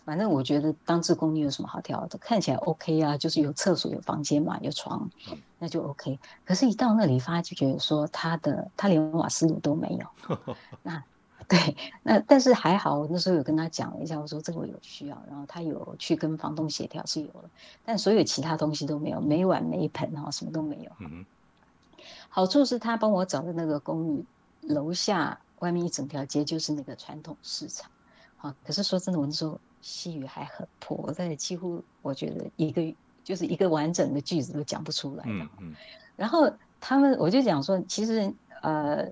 [0.04, 2.18] 反正我觉得当志工你有什么好挑的？
[2.18, 5.10] 看起来 OK 啊，就是有厕所、有房间嘛，有床，
[5.58, 6.18] 那就 OK。
[6.44, 10.36] 可是，一到那里发就觉得说他的他连瓦斯炉都没有。
[10.84, 11.02] 那
[11.48, 17.48] 对，那但是还好，我那时候有跟他讲了一下，我说这个我有需要，然后他有去跟房东协调是有了，
[17.84, 20.90] 但所有其他东西都没有，没碗没盆哈，什么都没有。
[21.00, 21.24] 嗯，
[22.28, 24.24] 好处是他帮我找的那个公寓
[24.60, 25.40] 楼下。
[25.60, 27.90] 外面一整条街就是那个传统市场，
[28.38, 35.30] 啊，可是说真的，我那时候西语还很破，我在几乎我觉得一个就是一个完整的句子都讲不出来的。
[35.30, 35.74] 嗯嗯。
[36.16, 39.10] 然后他们我就讲说，其实呃，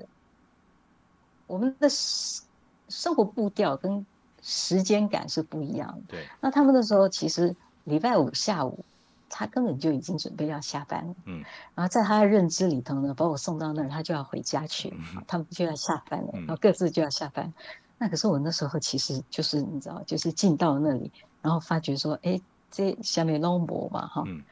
[1.46, 4.04] 我们的生活步调跟
[4.42, 6.02] 时间感是不一样的。
[6.08, 6.26] 对。
[6.40, 8.84] 那他们那时候其实礼拜五下午。
[9.34, 11.42] 他根本就已经准备要下班了，嗯，
[11.74, 17.46] 然后在他的认知里头呢，把我送到那儿，他就要回家去，嗯、他们就要下班了，然后各自就要下班。
[17.46, 17.52] 嗯、
[17.96, 22.38] 那可是我那时候其实就是你知道，就是进到那里，然后发觉说，哎，
[22.70, 24.42] 这下面龙博嘛，哈，嗯，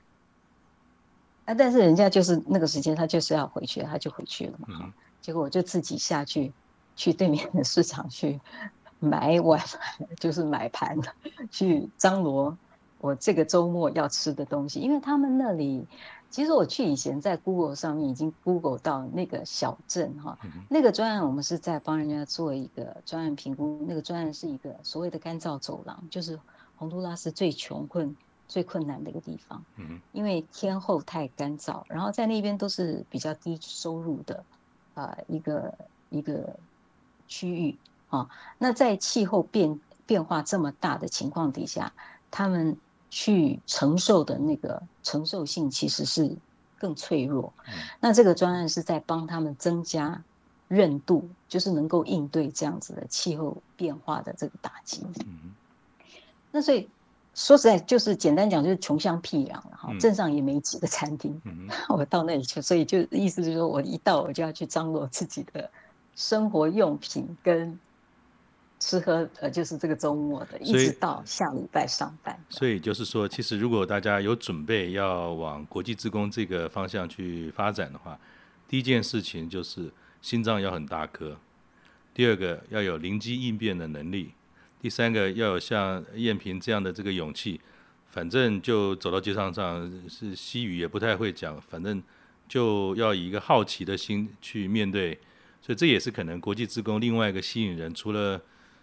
[1.45, 4.95] 啊，但是人家就是那个时间，他就是要回去，他就回去了嘛。
[5.21, 6.51] 结果我就自己下去，
[6.97, 8.41] 去对面的市场去
[8.99, 9.63] 买碗，
[10.19, 10.97] 就是买盘，
[11.53, 12.57] 去张罗。
[13.01, 15.87] 我这个周末要吃的东西，因为他们那里，
[16.29, 26.39] 其实我去以前在 Google 上面已经 Google 到那个小镇哈，那个专案我们是在帮人家做一个专案评估，那个专案是一个所谓的干燥走廊，就是
[26.77, 28.15] 洪都拉斯最穷困、
[28.47, 34.45] 最困难的一个地方，嗯、因为天候太干燥，然后在那边都是比较低收入的
[34.95, 35.75] 啊、呃、一个
[36.11, 36.55] 一个
[37.27, 41.93] 区域啊，那在气候变变化这么大的情况底下，
[42.31, 42.77] 他们
[43.11, 46.35] 去承受的那个承受性其实是
[46.79, 47.53] 更脆弱。
[47.67, 50.23] 嗯、那这个专案是在帮他们增加
[50.69, 55.05] 韧度，就是能够应对这样子的气候变化的这个打击。
[55.27, 55.53] 嗯、
[56.53, 56.89] 那所以
[57.35, 59.93] 说实在，就是简单讲，就是穷乡僻壤了哈。
[59.99, 65.71] 镇上也没几个餐厅，嗯、 我到那里去，所以就意思就是说我一到我就要去张罗自己的
[66.15, 67.79] 生活用品跟。
[68.81, 72.37] 吃喝呃，就是这个周末的，一直到下礼拜上班。
[72.49, 78.19] 所以就是说，其实如果大家有准备要往国际职工这个方向去发展的话，
[78.67, 81.39] 第一件事情就是心脏要很大颗，
[82.15, 84.33] 第二个要有灵机应变的能力，
[84.81, 87.61] 第三个要有像燕萍这样的这个勇气，
[88.11, 92.03] 反正就走到街上上是西语也不太会讲，反正
[92.49, 95.19] 就要以一个好奇的心去面对，
[95.61, 98.41] 所以这也是可能国际职工另外一个吸引人，除了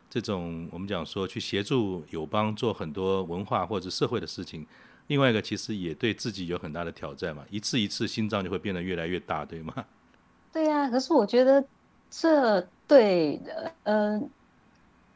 [0.09, 4.65] 这种我们讲说去协助友邦做很多文化或者社会的事情，
[5.07, 9.73] 另外一个其实也对自己有很大的挑战嘛，一次一次心脏就会变得越来越大，对吗？
[10.53, 11.63] 对呀、啊，可是我觉得
[12.09, 13.39] 这对，
[13.83, 14.21] 呃，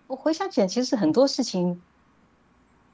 [0.08, 1.82] 我回想起来，其实很多事情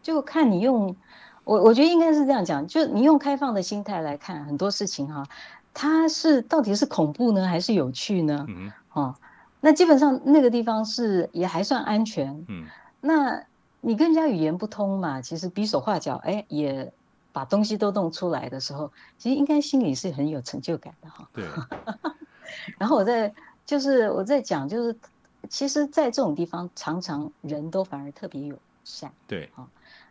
[0.04, 0.96] 就看你用，
[1.44, 5.26] 我我觉得应该是这样讲，就你用开放的心态来看很多事情哈，
[5.74, 8.46] 它是到底是恐怖呢，还是有趣呢？
[8.48, 9.16] 嗯，哦。
[9.68, 12.66] 那基本上那个地方是也还算安全，嗯，
[13.02, 13.44] 那
[13.82, 16.90] 你跟人家语言不通嘛，其实比手画脚，哎，也
[17.34, 21.28] 把东西都弄出来的时候，其实应该心里是很有成就感的哈。
[21.34, 21.44] 对。
[22.80, 23.34] 然后我在
[23.66, 24.96] 就是我在讲，就是
[25.50, 29.12] 其实，在这种地方，常常人都反而特别友善。
[29.28, 29.68] 对，好，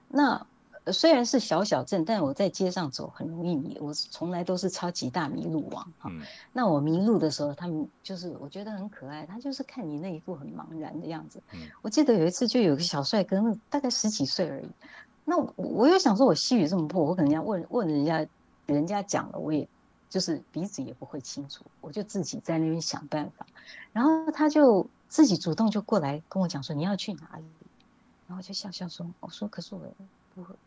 [0.08, 0.46] 那。
[0.92, 3.76] 虽然是小小镇，但我在街上走很容易迷。
[3.80, 6.08] 我从来都是超级大迷路王哈。
[6.12, 6.22] 嗯、
[6.52, 11.42] 那我迷路的时候，他们就是我觉得很可爱，他就是看你那一副很茫然的样子。
[11.54, 14.68] 嗯、我记得有一次就有个小帅哥，大概十几岁而已。
[15.24, 18.26] 那我，我又想说，我西语这么破，我可能要问问人家，
[18.66, 19.68] 人家讲了，我也
[20.08, 23.44] 就是鼻子也不会清楚，我就自己在那边想办法。
[23.92, 27.44] 然后他就自己主动就过来跟我讲说，你要去哪里？
[28.28, 29.80] 然后我就笑笑说，我说可是我。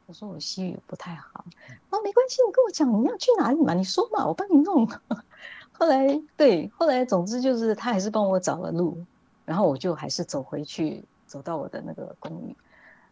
[0.08, 1.45] 我说我西语不太好，
[1.91, 4.88] 哦，没关系，你跟我讲你要去哪里嘛，你说嘛，我帮你弄。
[5.71, 8.97] 后来对，后来总之就是他还是帮我找了路，
[9.45, 12.55] 然后我就还是走回去，走到我的那个公寓。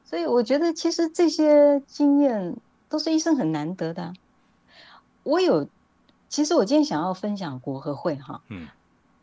[0.04, 2.56] 所以我觉得其实这些经验
[2.90, 4.14] 都是医生很难得的。
[5.24, 5.68] 我有，
[6.28, 8.68] 其实我今天想要分享国和会哈，嗯，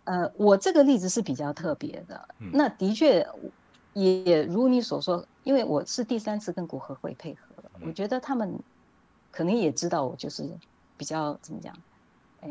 [0.05, 3.27] 呃，我这个例子是比较特别的，那的确。
[3.97, 8.59] 也如你所说，因为我是第三次跟国合会配合了，我觉得他们
[9.31, 10.49] 可能也知道我就是
[10.97, 11.75] 比较怎么讲，
[12.41, 12.49] 呃，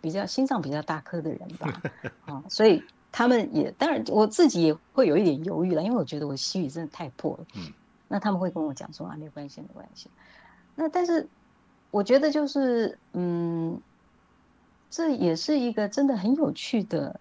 [0.00, 1.82] 比较心脏比较大颗的人吧，
[2.26, 7.72] 啊，所以他们也当然我自己也会有一点犹豫了，因为我觉得我西语真的太破了，嗯，
[8.08, 10.08] 那他们会跟我讲说啊，没关系，没关系，
[10.74, 11.28] 那但是
[11.90, 13.78] 我觉得就是嗯，
[14.88, 17.20] 这也是一个真的很有趣的。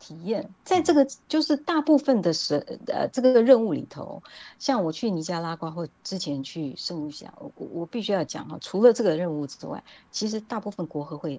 [0.00, 4.20] 体验在这个就是大部分的时呃这个任务里头，
[4.58, 11.38] 像我去尼加拉瓜或之前去圣露西亚，我我必须要讲哈，除了这个任务之外，其实大部分国合会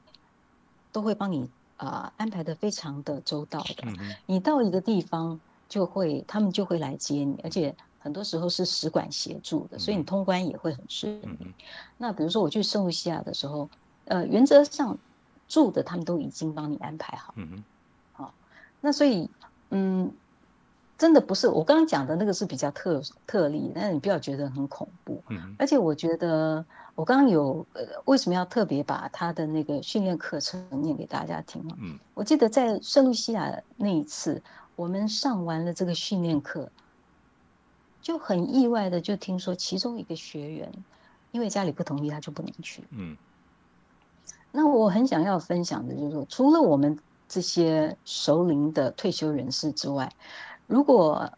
[0.91, 3.83] 都会帮你啊、呃、安排的非常的周到的。
[4.27, 11.53] 你到一个地方就会他们就会来接你，而且很多时候是使馆协助的，所以你通关也会很顺利。
[11.97, 13.67] 那比如说我去圣露西亚的时候，
[14.05, 14.97] 呃，原则上
[15.47, 17.33] 住的他们都已经帮你安排好。
[18.83, 19.29] 那所以，
[19.69, 20.11] 嗯，
[20.97, 25.21] 真的不是我刚刚讲的那个是比较特特例，但是你不要觉得很恐怖。
[25.29, 26.65] 嗯，而且我觉得
[26.95, 31.63] 我刚刚有呃，为什么要特别把他的那个训练课程念给大家听？
[31.79, 34.41] 嗯，我记得在圣露西亚那一次，
[34.75, 36.71] 我们上完了这个训练课，
[38.01, 40.71] 就很意外的就听说其中一个学员
[41.31, 42.83] 因为家里不同意，他就不能去。
[42.89, 43.15] 嗯，
[44.51, 46.97] 那我很想要分享的就是说，除了我们。
[47.31, 50.11] 这些熟龄的退休人士之外，
[50.67, 51.31] 如果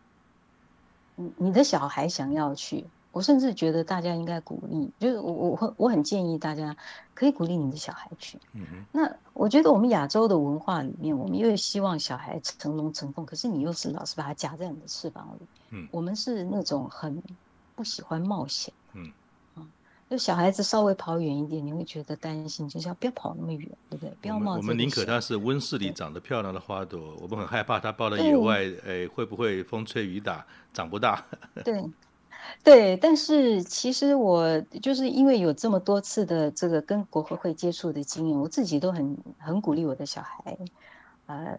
[1.37, 6.75] 你的小孩想要去，我甚至觉得大家应该鼓励，就是我我我很建议大家
[7.13, 8.39] 可以鼓励你的小孩去。
[8.53, 8.85] 嗯哼。
[8.91, 15.45] 那我觉得我们亚洲的文化里面，我们因为希望小孩成龙成凤，可是你又是老是把他夹在你的翅膀里。
[15.69, 15.87] 嗯。
[15.91, 17.21] 我们是那种很
[17.75, 18.73] 不喜欢冒险。
[18.93, 19.11] 嗯。
[20.09, 24.13] 就小孩子稍微跑远一点，你会觉得担心，就是要不要跑那么远，对不对？
[24.21, 24.57] 不要冒。
[24.57, 31.25] 我们宁可它是温室里长得漂亮的花朵，我们很害怕它抱到野外，哎，会不会风吹雨打长不大？
[31.63, 31.83] 对，
[32.63, 32.97] 对。
[32.97, 40.57] 但是其实我就是因为有这么多次的这个跟国合会接触的经验，我自己都很很鼓励我的小孩，
[41.25, 41.57] 呃，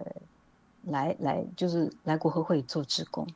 [0.85, 3.26] 来来就是来国合会做志工。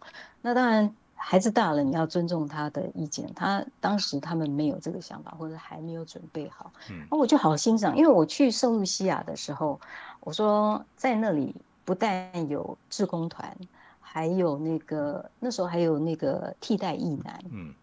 [0.42, 0.94] 那当然。
[1.21, 3.31] 孩子大了，你要尊重他的意见。
[3.35, 6.73] 他当时他们没有这个想法，或者还没有准备好。
[6.91, 9.79] 嗯，那我就好欣赏，因为我去圣露西亚的时候，
[10.21, 11.55] 我说在那里
[11.85, 13.55] 不但有志工团，
[14.01, 17.75] 还有那个那时候还有那个替代役男，嗯，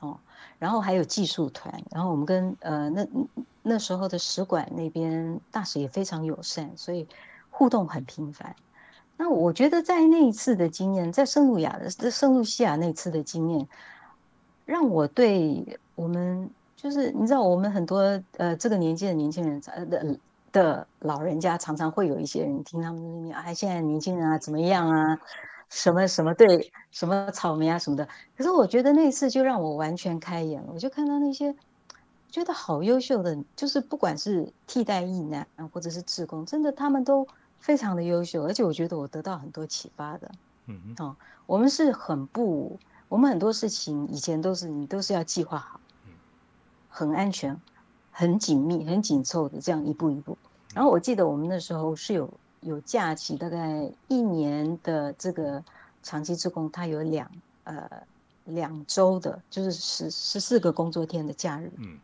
[0.00, 0.18] 哦，
[0.58, 3.06] 然后还有技术团，然后我们跟呃那
[3.62, 7.06] 那时候的使馆那边大使也非常友善，所以
[7.50, 8.54] 互动很频繁。
[9.18, 13.66] 那我觉得在那一次的经验，在圣露亚的圣露西亚那次的经验，
[14.66, 20.18] 让我对我们就是你知道，我们很多呃这个年纪的年轻人呃的
[20.52, 25.18] 的老人家，常常会有一些人听他们那边啊，现在年轻人啊怎么样啊，
[25.70, 28.06] 什么什么对什么草莓啊什么的。
[28.36, 31.56] 可是我觉得那一次就让我完全开眼了，我就看到那些
[32.28, 37.26] 觉得好优秀的，就是不管是替代役男或者是志工，真的他们都。
[37.58, 40.30] 非常的优秀，而且我觉得我得到很多启发的。
[40.66, 41.16] 嗯哼，哦，
[41.46, 45.80] 我们是很不，我们很多事情以前都是你都是要计划好，
[46.88, 47.60] 很安全、
[48.10, 50.36] 很紧密、很紧凑的这样一步一步。
[50.74, 55.64] 然后我记得我们那时候是有有假期，大概一年的这个
[56.02, 57.30] 长期职工，他有两
[57.64, 57.88] 呃
[58.44, 61.72] 两周的，就是十十四个工作天的假日。
[61.78, 61.98] 嗯，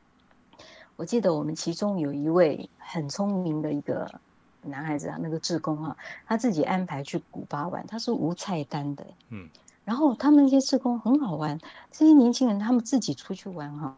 [0.97, 4.21] 我记得我们其中有一位很聪明的一个。
[4.63, 5.97] 男孩子啊，那个志工啊，
[6.27, 9.05] 他自己安排去古巴玩，他是无菜单的。
[9.31, 9.49] 嗯，
[9.85, 11.59] 然后他们那些志工很好玩，
[11.91, 13.97] 这些年轻人他们自己出去玩哈，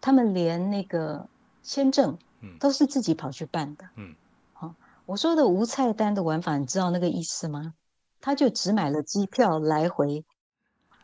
[0.00, 1.26] 他们连那个
[1.62, 2.16] 签证，
[2.58, 3.84] 都是自己跑去办的。
[3.96, 4.14] 嗯，
[4.52, 4.74] 好，
[5.06, 7.74] 我说的无菜单的玩法，你知道那个意思吗？
[8.20, 10.24] 他就只买了机票来回，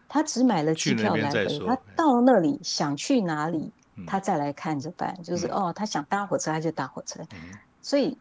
[0.08, 5.22] 他只买了机票来回，他到那里想去哪里，嗯、他再来看着办。
[5.22, 7.20] 就是、嗯、哦，他想搭火车他就搭火车。
[7.34, 8.16] 嗯、所以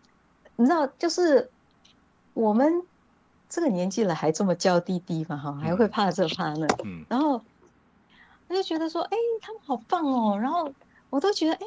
[0.60, 1.49] 你知道，就是
[2.34, 2.84] 我们
[3.47, 6.68] 这个年纪了还这么娇滴滴嘛哈，还会怕这怕那。
[6.84, 7.41] 嗯、然后
[8.47, 10.38] 我就觉得说，哎，他们好棒哦。
[10.38, 10.74] 然后
[11.10, 11.66] 我都觉得，哎，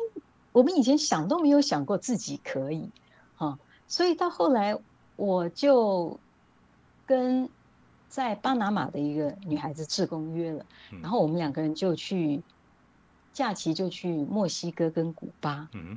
[0.53, 2.91] 我们以前想都没有想过自己可以
[3.37, 3.59] 哈。
[3.89, 4.79] 所以到后来，
[5.17, 6.21] 我就
[7.07, 7.49] 跟。
[8.13, 12.43] 在巴拿马的一个女孩子志工约了，嗯、然后我们两个人就去
[13.33, 15.67] 假期就去墨西哥跟古巴。
[15.73, 15.97] 嗯，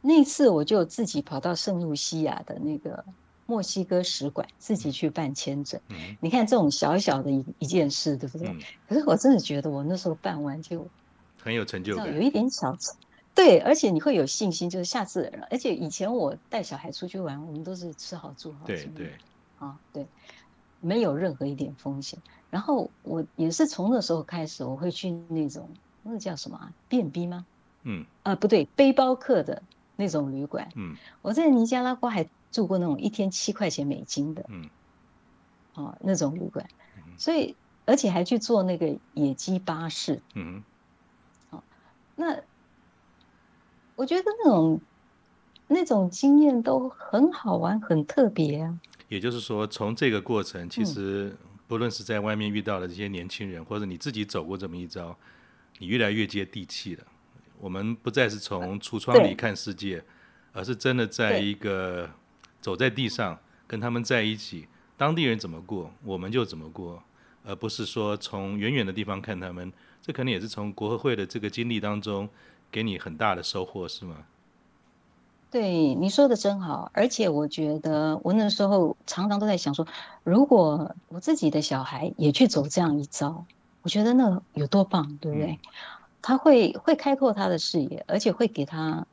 [0.00, 3.04] 那次我就自己跑到圣露西亚的那个
[3.46, 5.80] 墨西哥使馆，自己去办签证。
[5.88, 8.48] 嗯，你看这种小小的一一件事，对不对？
[8.48, 10.86] 嗯、可是我真的觉得我那时候办完就
[11.42, 12.76] 很有成就感，有一点小
[13.34, 15.32] 对，而且你会有信心，就是下次。
[15.50, 18.66] 而且以前我带小孩出去玩，我们都是吃好住好。
[18.66, 19.12] 对对，
[19.58, 20.06] 啊对。
[20.80, 22.16] 没有任何一点风险。
[22.50, 25.68] 然后我也是从那时候开始，我会去那种
[26.04, 27.44] 那个叫什么啊，B&B 吗？
[27.82, 29.60] 嗯，啊不对，背包客的
[30.00, 30.68] 那种旅馆。
[30.76, 34.46] 嗯，我在尼加拉瓜还住过那种一天七块钱美金的。
[34.48, 34.70] 嗯，
[35.74, 36.64] 哦，那种旅馆。
[37.18, 40.22] 所以而且还去坐那个野鸡巴士。
[40.34, 40.62] 嗯，
[41.50, 41.60] 哦，
[42.14, 42.40] 那
[43.96, 44.80] 我觉得那种
[45.66, 48.78] 那种经验都很好玩，很特别啊。
[49.08, 51.36] 也就是说，从这个过程，其实
[51.66, 55.16] 不论是在外面遇到的这些年轻人，嗯、或者你自己走过这么一遭，
[55.78, 57.04] 你越来越接地气了。
[57.60, 60.02] 我们不再是从橱窗里看世界，
[60.52, 62.08] 而是真的在一个
[62.60, 67.02] 走在地上跟他们在一起，当地人怎么过，我们就怎么过，
[67.44, 69.72] 而不是说从远远的地方看他们。
[70.00, 72.28] 这可能也是从国合会的这个经历当中
[72.70, 74.16] 给你很大的收获，是吗？
[75.50, 79.86] 对，你说的真好，而且我觉得我那时候常常都在想说，
[80.22, 83.44] 如果我自己的小孩也去走这样一遭，
[83.82, 85.52] 我觉得那有多棒，对不对？
[85.52, 85.58] 嗯、
[86.20, 89.06] 他会会开拓他的视野，而且会给他，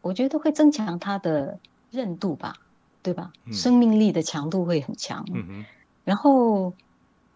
[0.00, 1.58] 我觉得会增强他的
[1.90, 2.54] 韧度吧，
[3.02, 3.32] 对吧？
[3.44, 5.24] 嗯、生命力的强度会很强。
[5.32, 5.64] 嗯哼。
[6.04, 6.72] 然后，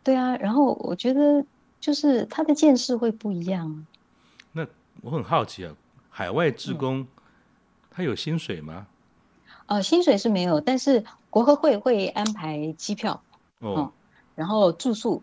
[0.03, 1.45] 对啊，然后我觉得
[1.81, 3.87] 就是他的见识会不一样。
[4.53, 4.67] 那
[5.03, 5.75] 我很好奇啊，
[6.09, 7.09] 海外志工、嗯。
[7.91, 8.87] 他有薪水吗？
[9.67, 13.21] 呃，薪水是没有，但是国合会会安排机票
[13.59, 13.93] 哦、嗯，
[14.37, 15.23] 然后住宿，嗯，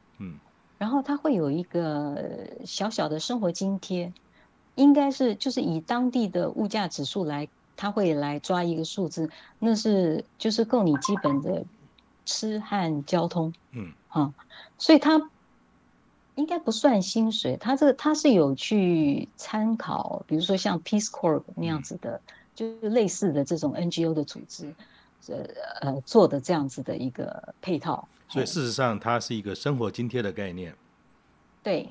[0.77, 4.13] 然后他会有一个小小的生活津贴，
[4.75, 11.65] 应该是就是以当地的物价指数来，他会来抓一个数字，那是就是够你基本的
[12.25, 14.33] 吃和交通，嗯，啊，
[14.77, 15.29] 所以他
[16.35, 22.11] 应该不算薪水，他这个他是有去参考，比如说像 Peace Corps 那样子的。
[22.11, 24.73] 嗯就是类似的这种 NGO 的组织，
[25.27, 25.37] 呃
[25.81, 30.73] 呃做的这样子的一个配套，所以事实上它是一个生活津贴的概念。
[31.63, 31.89] 对，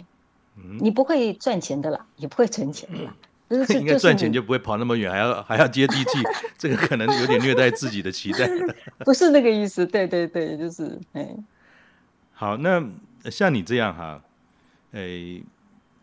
[0.56, 3.14] 嗯，你不会赚钱的啦，也不会存钱的啦。
[3.78, 6.18] 应该赚钱就不会跑那么远，还要还要接地气，
[6.58, 8.48] 这个可能有点虐待自己的期待。
[9.04, 11.36] 不是那个意思，对对对，就是哎。
[12.32, 12.82] 好，那
[13.30, 14.22] 像你这样哈，
[14.92, 15.42] 哎。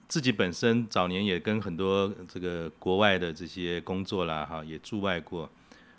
[0.06, 5.50] 自己本身早年也跟很多这个国外的这些工作啦，哈，也驻外过，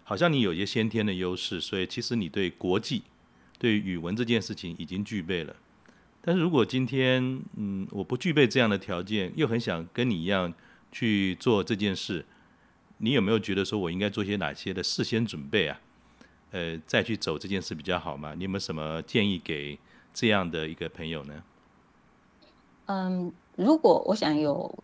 [0.05, 3.03] 好像你有一些先天的优势，所以其实你对国际、
[3.59, 5.57] 对语文这件事情已经具备了。
[6.21, 10.55] 但是如果今天，嗯，我不具备这样的条件，又很想跟你一样
[10.93, 12.25] 去做这件事，
[12.99, 15.81] 你有没有觉得说我应该做些哪些的事先准备啊？
[16.53, 18.35] 呃，再去走这件事比较好吗？
[18.37, 19.79] 你有没有什么建议给
[20.13, 21.43] 这样的一个朋友呢？
[22.87, 23.33] 嗯。
[23.57, 24.83] 如果我想有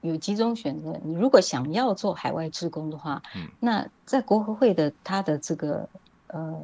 [0.00, 5.88] 有几种选择，你如果想要做海外志工的话，嗯，那在国合会的他的这个
[6.28, 6.60] 呃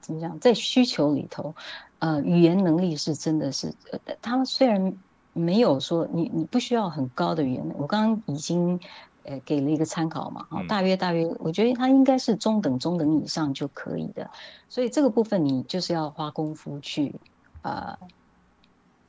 [0.00, 1.54] 怎么讲，在需求里头，
[1.98, 4.94] 呃，语言能力是真的是，呃，他们虽然
[5.32, 8.78] 没有说你你不需要很高的语言，我刚刚已经
[9.24, 14.30] 呃给了一个参考嘛，啊，大约大约，我觉得他应该是中等中等以上就可以的，
[14.68, 17.14] 所以这个部分你就是要花功夫去
[17.62, 17.96] 呃。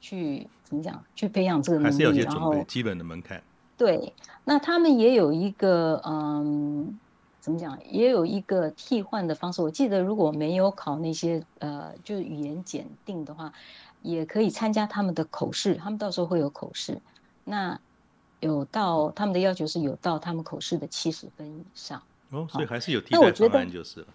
[0.02, 1.04] 去怎么讲？
[1.16, 3.42] 去培养这个能力，还是有些准备，基本的门槛。
[3.78, 4.14] 对，
[4.44, 6.98] 那他们也有一个嗯，
[7.40, 7.78] 怎么讲？
[7.90, 9.62] 也有一个替换的方式。
[9.62, 13.52] 我记得如果没有考那些呃，就是语言检定的话，
[14.02, 15.76] 也可以参加他们的口试。
[15.76, 17.02] 他们到时候会有口试，
[17.44, 17.80] 那
[18.40, 22.02] 有到他们的要求是有到他们口试的七十分以上。
[22.32, 24.08] 哦，所以还是有替代方案就是了。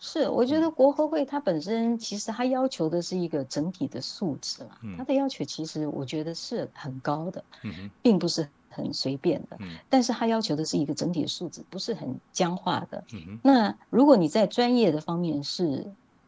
[0.00, 7.42] 是，我觉得国合会它本身其实它要求的是一个整体的素质嘛，它的要求其实我觉得是很高的，
[8.00, 9.58] 并不是很随便的，
[9.88, 13.02] 但是他要求的是一个整体的素质，不是很僵化的。
[13.42, 15.86] 那如果你在专业的方面是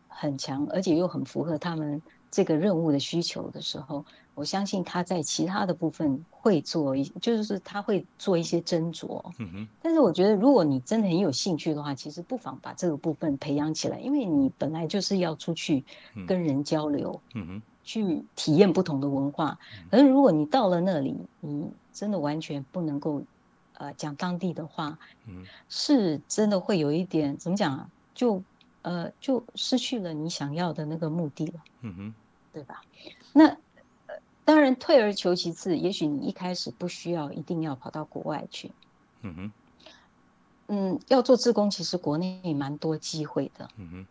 [0.09, 9.23] 很强，而且又很符合他们这个任务的需求的时候，我相信他在其他的部分会做一，就是他会做一些斟酌。
[9.39, 9.69] 嗯哼。
[9.83, 15.85] 但是我觉得，如果你真的很有兴趣的话，其实不妨把这个部分培养起来，因为你本来就是要出去
[16.27, 19.59] 跟人交流，嗯哼，去体验不同的文化。
[19.91, 23.23] 可是如果你到了那里，你真的完全不能够
[23.75, 27.91] 呃讲当地的话，嗯，是真的会有一点怎么讲啊？
[28.15, 28.43] 就
[28.83, 31.61] 呃就失去了你想要的那个目的了。
[31.83, 32.15] 嗯哼，
[32.53, 32.83] 对吧？
[33.33, 33.57] 那。
[34.43, 38.73] 当然，退而求其次，也许你一开始不需要一定要跑到国外去。
[39.21, 39.53] 嗯哼，
[40.67, 43.69] 嗯，要做自工，其实国内也蛮多机会的。
[43.77, 44.07] 嗯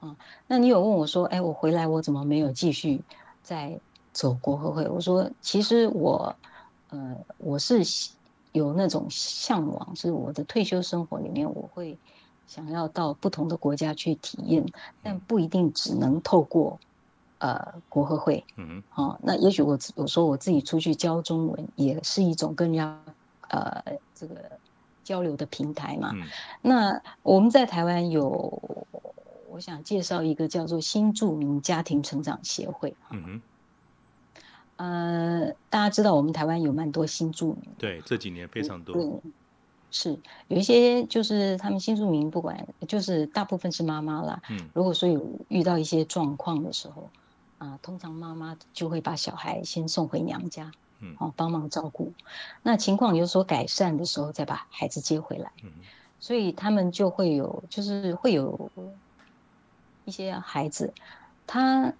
[0.00, 3.02] 哼，啊，那你有问我说，哎，我回来我怎么没有继续
[3.42, 3.78] 再
[4.14, 4.88] 走国合会？
[4.88, 6.34] 我说，其实我，
[6.90, 7.82] 呃，我是
[8.52, 11.96] 有那种向往，是我的退休生活里面，我会
[12.46, 14.64] 想要到不同的国家去体验，
[15.02, 16.78] 但不一定只能透过。
[17.42, 23.00] 呃，国合会，嗯哼，好、哦，那也许我我说我自己出去教中文，也是一种跟人家
[23.48, 23.82] 呃
[24.14, 24.34] 这个
[25.02, 26.10] 交流的平台嘛。
[26.12, 26.28] 嗯、
[26.60, 28.28] 那我们在台湾有，
[29.48, 32.94] 我想介绍一个叫做新著名家庭成长协会。
[33.10, 33.42] 嗯哼，
[34.80, 38.96] 呃，大家知道我们台湾有蛮多新住民，对，这几年非常多。
[38.96, 39.20] 嗯，
[39.90, 40.18] 是
[40.48, 44.40] 有一些就是他们新住民，不管就是大部分是妈妈啦。
[44.48, 47.10] 嗯，如果说有遇到一些状况的时候。
[47.60, 52.10] 啊，通常妈妈就会把小孩先送回娘家，嗯，哦，帮忙照顾。
[52.62, 55.52] 那情况有所改善的时候，再把孩子接回来。
[55.62, 55.70] 嗯，
[56.18, 58.70] 所以他们就会有，就是会有
[60.06, 60.90] 一些孩子，
[61.46, 61.92] 他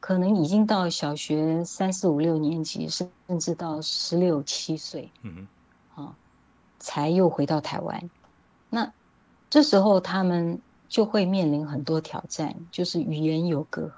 [0.00, 5.46] 可能已经到小学三四五六年级，甚至到十六七岁，嗯，
[5.94, 6.14] 哦，
[6.78, 8.10] 才又回到台湾。
[8.70, 8.92] 那
[9.50, 13.92] 这时候他们就会面临很多挑战，就是语言有隔阂。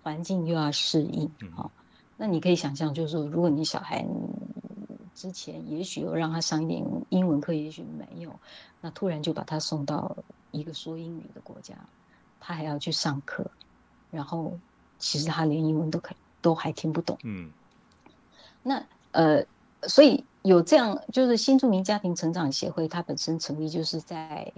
[0.00, 1.70] 环境又要适应，好，
[2.16, 4.06] 那你可以想象，就是说，如果你小孩
[5.14, 8.34] 之前也许有让他上一点英文课，也许没有，
[8.80, 10.16] 那突然就把他送到
[10.50, 11.74] 一个说英语的国家，
[12.40, 13.50] 他还要去上课，
[14.10, 14.58] 然后
[14.98, 17.50] 其实他连英文都可都还听不懂，嗯，
[18.62, 19.44] 那呃，
[19.82, 24.52] 所以有这样，就是新住民家庭成长协会，它本身成立就是在。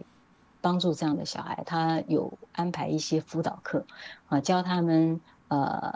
[0.62, 3.82] 帮助这样的小孩，他有安排一些辅导课，
[4.28, 5.18] 啊，教他们
[5.48, 5.90] 呃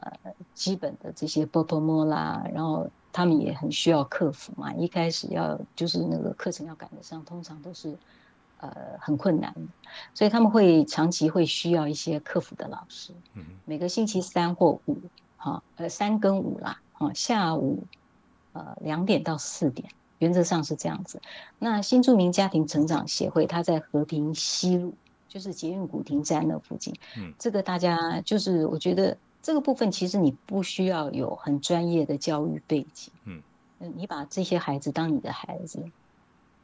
[0.54, 4.72] 基本的这些波波摸啦，然后他们也很需要克服嘛。
[4.72, 7.94] 一开始要就是那个课程要赶得上，通常都是
[8.68, 9.54] 呃很困难，
[10.14, 13.12] 所以他们会长期会需要一些客服的老师。
[13.64, 14.98] 每个星期三或五，
[15.36, 17.84] 哈，呃三跟五啦，哈，下午
[18.52, 19.88] 呃两点到四点。
[20.20, 21.20] 原则上是这样子。
[21.58, 24.94] 那新住民家庭成长协会，它在和平西路，
[25.28, 26.94] 就是捷运古亭站那附近。
[27.18, 33.12] 嗯，这个大家就是，我觉得这个部分其实你不需要有很专业的教育背景。
[33.24, 33.42] 嗯，
[33.96, 35.84] 你把这些孩子当你的孩子，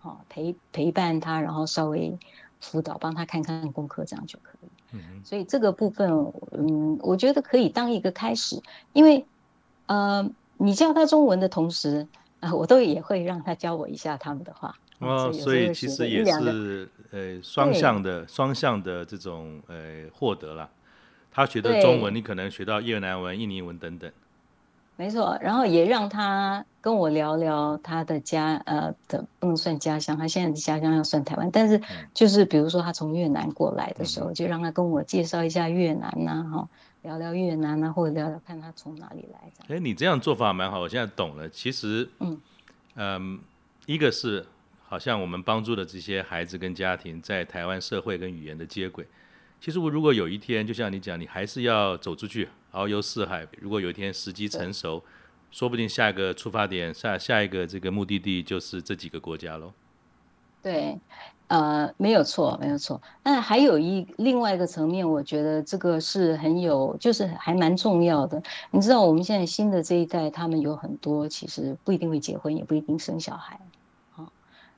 [0.00, 2.18] 好陪陪伴他，然后稍微
[2.60, 4.68] 辅导，帮他看看功课，这样就可以。
[4.92, 6.10] 嗯，所以这个部分，
[6.52, 8.60] 嗯，我觉得可以当一个开始，
[8.92, 9.24] 因为
[9.86, 12.06] 呃，你教他中文的同时。
[12.40, 14.74] 啊，我都也会让他教我一下他们的话。
[15.00, 20.66] 哦，所以其实也是呃双向的双向的这种呃获得了。
[21.30, 24.10] 他学的中文，你可能学到越南文、印尼文等等。
[25.00, 31.80] 没错，然后也让他跟我聊聊他的家呃的不能算家乡，他现在的家乡要算台湾，但是
[32.12, 36.68] 就是比如说他从越南过来的时候，嗯、就让他跟我介绍一下越南呐、啊，哈，
[37.00, 39.74] 聊聊越南啊，或者聊聊看他从哪里来。
[39.74, 41.48] 哎，你这样做法蛮好，我现在懂了。
[41.48, 42.38] 其实，嗯
[42.96, 43.40] 嗯、呃，
[43.86, 44.44] 一个是
[44.86, 49.06] 好像我们帮助的这些孩子跟家庭在台湾社会跟语言的接轨。
[49.60, 52.48] 其实我如果有一天，就像你讲，你还是要走出去。
[52.72, 55.02] 遨游四海，如果有一天时机成熟，
[55.50, 59.72] 说不定下一个出发点，下下一个这个目的地就是这几个国家喽。
[60.62, 60.96] 对，
[61.48, 63.02] 呃，没有错，没有错。
[63.24, 68.40] 那还有一另外一个层面，我觉得这个是很有，就是还蛮重要的。
[68.70, 73.58] 你知道，我们现在新的这一代，他们有很多其实不一定会结婚，也不一定生小孩。
[74.12, 74.30] 好，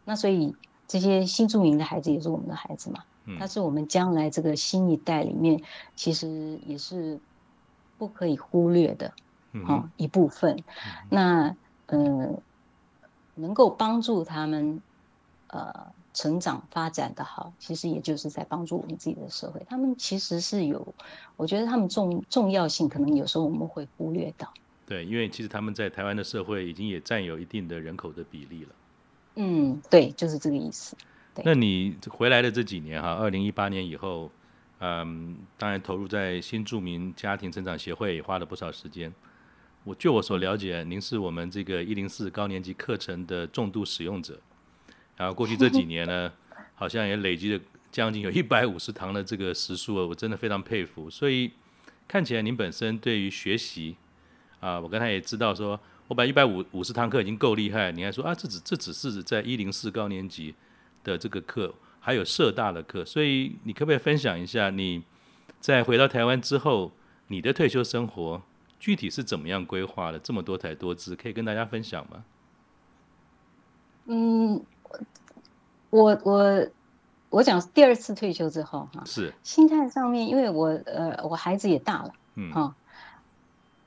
[0.06, 0.56] 那所以
[0.88, 3.04] 这些新住民的孩子也是我们的孩子嘛，
[3.38, 5.60] 他是我们将来这个新一代里面，
[5.94, 7.20] 其实也是。
[7.98, 9.12] 不可以忽略的，
[9.64, 10.56] 好一部分。
[10.56, 10.64] 嗯、
[11.08, 11.56] 那
[11.86, 12.34] 呃，
[13.36, 14.82] 能够帮助他们
[15.46, 15.72] 呃
[16.12, 19.64] 成长发展的好，其实也就是在帮助我们自己的社会。
[19.68, 20.92] 他们其实是有，
[21.36, 24.52] 我觉得他们重重要性，可能有时候我们会忽略到。
[24.84, 28.70] 对，因为其实他们在台湾的社会已经也占有一定的人口的比例了。
[29.36, 30.96] 嗯，对，就是这个意思。
[31.34, 31.42] 对。
[31.44, 34.30] 那你回来的这几年哈，二零一八年以后。
[34.84, 39.14] 嗯，当然投入在新住民家庭成长协会也花了不少时间。
[39.84, 44.40] 我据我所了解，您是我们这个一零四高年级课程的重度使用者，
[45.16, 46.32] 然后过去这几年呢，
[46.74, 47.60] 好像也累积了
[47.92, 51.08] 将近有一百五十堂的这个时数了，我真的非常佩服。
[51.08, 51.52] 所以
[52.08, 53.96] 看起来您本身对于学习
[54.58, 55.78] 啊，我刚才也知道说，
[56.08, 60.52] 我把一百五五十堂课已经够厉害，你还说啊，这只这只是在一零四高年级
[61.04, 65.02] 的这个课，还有社大的课，所以你可不可以分享一下你
[65.60, 66.92] 在回到台湾之后
[67.28, 68.40] 你的退休生活？
[68.78, 70.18] 具体是怎么样规划的？
[70.18, 72.24] 这么多才多姿，可以跟大家分享吗？
[74.06, 74.60] 嗯，
[75.90, 76.66] 我我
[77.30, 82.74] 我讲第二次退休之后哈，是心态上面，因为我呃我孩子也大了，嗯哈，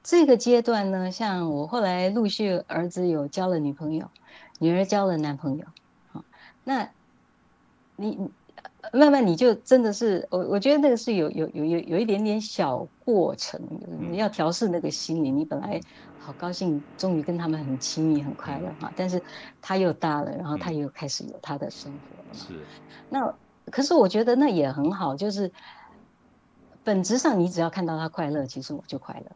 [0.02, 4.10] 这个阶段呢，像我后来陆续儿子有交了女朋友，
[4.60, 5.66] 女儿交了男朋友，
[6.14, 6.24] 好，
[6.64, 6.90] 那
[7.96, 8.30] 你。
[8.94, 13.60] 慢慢你就真的是我，我觉得那个是有有有有有一点点小过程，
[14.10, 15.32] 你要调试那个心理。
[15.32, 15.80] 你本来
[16.20, 19.22] 好高兴，终于跟他们很亲密、很快乐哈，但是
[19.62, 22.34] 他又大了，然后他又开始有他的生活了。
[22.34, 22.54] 是。
[23.10, 23.34] 那
[23.72, 25.52] 可是我觉得那也很好，就是
[26.84, 29.32] 本质上你只要看到他快乐，其实我就快乐。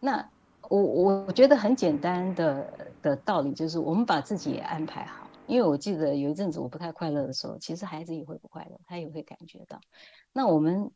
[0.00, 0.26] 那
[0.68, 2.66] 我我觉得很简单的
[3.02, 5.23] 的道理就是，我们把自己也安排好。
[5.46, 9.78] 因为我记得有一阵子我不太快乐的时候，其实孩子也会不快乐，他也会感觉到。
[10.32, 10.90] 那我们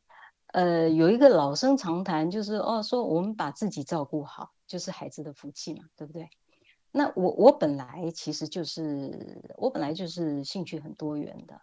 [0.52, 6.30] 呃有一个老生常谈，就是哦说我们把自己照顾好，就是孩子的福气嘛，对不对？
[6.90, 11.60] 那我我本来其实就是我本来就是兴趣很多元的，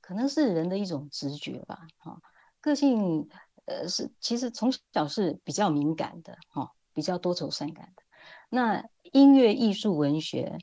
[0.00, 2.20] 可能是人的一种直觉吧，哈、
[2.62, 3.28] 个性
[3.66, 8.02] 呃是其实从小是比较敏感的，哈、比较多愁善感的。
[8.48, 10.58] 那音乐、艺术、文学。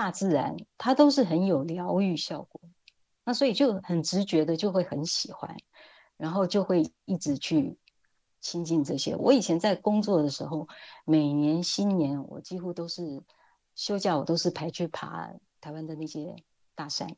[0.00, 2.62] 大自然，它都是很有疗愈效果，
[3.22, 5.54] 那所以就很直觉的就会很喜欢，
[6.16, 7.76] 然后就会一直去
[8.40, 9.14] 亲近这些。
[9.14, 10.66] 我以前在工作的时候，
[11.04, 13.22] 每年新年我几乎都是
[13.74, 16.34] 休假，我都是排去爬台湾的那些
[16.74, 17.14] 大山。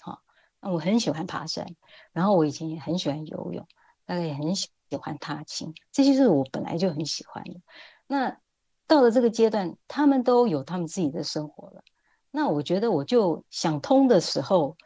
[0.00, 0.22] 好，
[0.60, 1.74] 那我很喜欢爬山，
[2.12, 3.66] 然后我以前也很喜欢游泳，
[4.06, 4.68] 大概也很喜
[5.00, 7.60] 欢踏青，这些是我本来就很喜欢的。
[8.06, 8.38] 那
[8.86, 11.82] 到了这个阶段，他们都有他们自己的生活了。
[12.34, 14.76] 那我觉得我就想通的时候，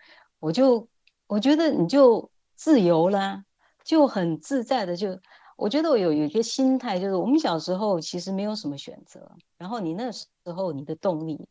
[0.41, 0.87] 我就
[1.29, 3.45] 我觉得你就自由啦，
[3.85, 5.19] 就很自在的就，
[5.57, 11.49] 我觉得我有有一个心态，就是我们小时候其实没有什么选择，然后你那时候你的动力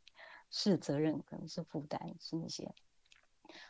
[0.52, 2.70] 是责任，可能是负担，是那些。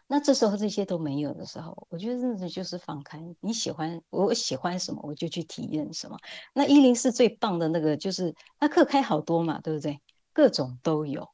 [0.08, 6.18] 那这时候这些都没有的时候，我觉得那就是放开，你喜欢我喜欢什么我就去体验什么。
[6.54, 10.02] 那一零四最棒的那个就是那课开好多嘛，对不对？
[10.34, 11.30] 各种都有。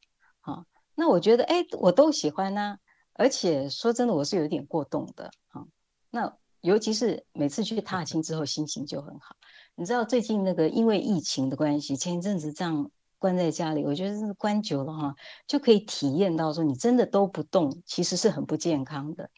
[0.96, 2.78] 那我觉得，哎，我都喜欢呢、
[3.14, 5.66] 而且说真的，我是有点过动的哈。
[6.10, 9.36] 那尤其是每次去踏青之后，心情就很好。
[9.76, 15.16] 你知道最近那个因为疫情的关系，前一阵子这样关在家里，我觉得是关久了哈，
[15.48, 19.30] 就可以体验到说，你真的都不动，其实是很不健康的，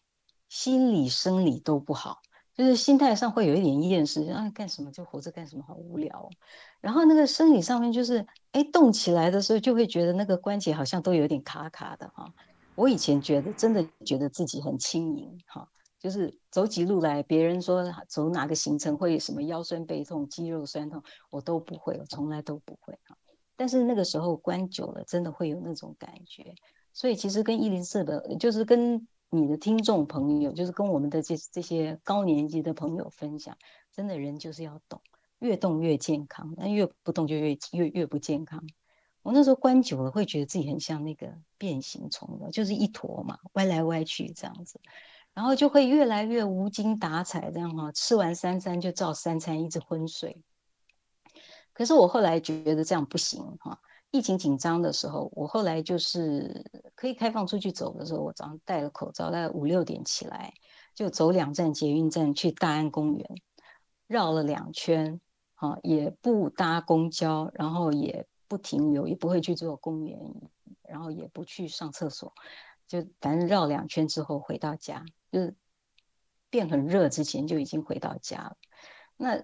[0.50, 2.22] 心理生理都不好。
[2.56, 6.30] 就是心态上会有一点厌世，啊，干什么就活着干什么，好无聊。
[6.82, 12.32] 然后那个生理上面就是，哎，动起来的时候就会觉得那个关节好像都有点卡卡的哈。
[12.76, 15.68] 我以前觉得真的觉得自己很轻盈哈，
[16.00, 21.02] 就是走起路来，别人说走哪个行程会什么腰酸背痛、肌肉酸痛，
[21.32, 23.18] 我都不会，我从来都不会哈。
[23.56, 26.54] 但是那个时候关久了，真的会有那种感觉。
[26.94, 29.08] 所以其实跟一零四的，就是跟。
[29.36, 33.58] 你的听众朋友，就是跟我们的这这些高年级的朋友分享，
[33.92, 35.02] 真的人就是要动，
[35.40, 38.64] 越动越健康，但越不动就越越越不健康。
[39.24, 44.80] 我那时候关久了，会觉得自己很像那个变形虫的，就是一坨嘛，歪来歪去这样子，
[45.34, 50.44] 然后就会越来越无精打采这样哈，吃完三餐就照三餐一直昏睡。
[51.74, 53.80] 可是我后来觉得这样不行哈。
[54.14, 60.54] 疫情紧张的时候，我后来就是可以开放出去走的时候，我早上戴了口罩，大概五六点起来，
[60.94, 63.28] 就走两站捷运站去大安公园，
[64.06, 65.20] 绕了两圈，
[65.56, 70.20] 啊，也不搭公交，然后也不停留，也不会去做公园，
[70.88, 72.32] 然后也不去上厕所，
[72.88, 75.56] 就反正绕两圈之后回到家，就是
[76.52, 78.58] 变很热之前就已经回到家了。
[79.18, 79.44] 那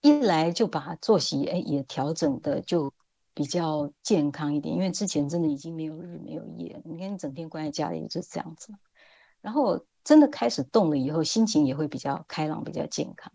[0.00, 2.92] 一来就把作息哎也调整的就。
[3.38, 8.74] 比较健康一点，因为之前真的已经没有日没有夜，你看你整天关在家里就是这样子。
[9.40, 13.32] 然后真的开始动了以后，心情也会比较开朗，比较健康。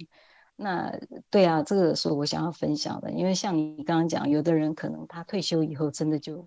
[0.57, 0.93] 那
[1.29, 6.45] 对啊，这个是我想要分享的，因为像你刚刚讲，有的人可能他退休以后真的就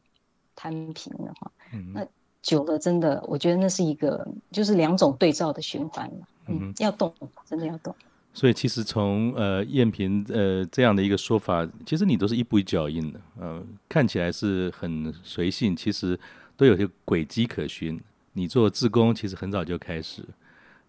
[0.55, 1.51] 摊平了哈。
[1.73, 1.95] 嗯。
[1.95, 2.07] 那
[2.43, 6.27] 久了真的，我觉得那是一个就是两种对照的循环嘛。
[6.49, 6.75] 嗯。
[6.79, 7.15] 要动。
[7.47, 7.97] 真的要动。
[8.37, 16.21] 所以其实从呃燕萍呃这样的一个说法，其实你都是一步一脚印的，嗯、看起来是很随性，其实
[16.55, 17.99] 都有些轨迹可循。
[18.35, 20.23] 你做志工其实很早就开始，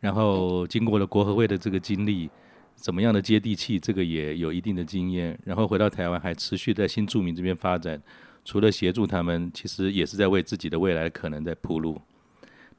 [0.02, 2.30] 然后经过了国合会的这个经历，
[2.76, 8.02] 怎么样的接地气，这个也有一定的经验，然后回到台湾还持续在新住民这边发展，
[8.44, 12.02] 除了协助他们，其实也是在为自己的未来可能在铺路。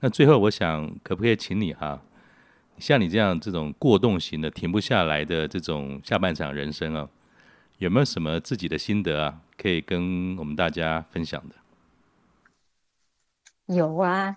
[0.01, 2.03] 那最后我想，可不可以请你哈？
[2.79, 7.09] 像你这样这种过动型的、停不下来的这种下半场人生啊，
[7.79, 11.55] 有没有什么自己的心得啊，可以跟我们大家分享的？
[13.67, 14.37] 有啊，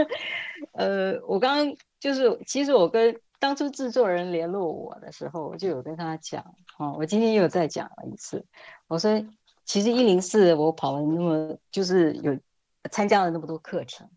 [0.72, 6.42] 呃，我刚刚就是，其实我跟当初制作人联络我的时候，我就有跟他讲，
[6.78, 8.44] 哦，我今天又再讲了一次，
[8.86, 9.26] 我说，
[9.64, 12.38] 其实一零四我跑了那么，就是有
[12.90, 14.08] 参加了那么多课程，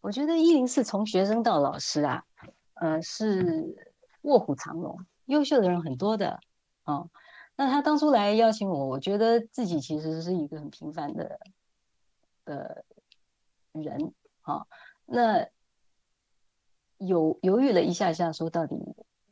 [0.00, 2.24] 我觉得一零四从学生到老师啊。
[2.74, 3.76] 呃，是
[4.22, 6.40] 卧虎藏龙，优秀的人很多的，
[6.84, 7.08] 哦，
[7.56, 11.38] 那他当初来邀请我，我觉得自己其实是一个很平凡的
[12.44, 12.84] 的
[13.72, 14.12] 人，
[14.42, 14.66] 哦，
[15.06, 15.46] 那
[16.98, 18.76] 有犹豫了一下下，说到底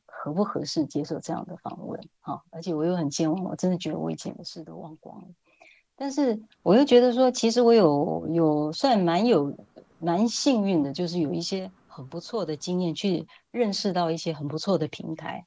[0.07, 5.29] 合不合适接受这样的访问，哦，而且我又很健忘，我真的觉得我以前的事都忘光了，
[5.97, 9.53] 但是我又觉得说，其实我有有算蛮有
[9.99, 11.69] 蛮幸运的，就是有一些。
[11.93, 15.47] 很不错的经验，去认识到一些很不错的平台，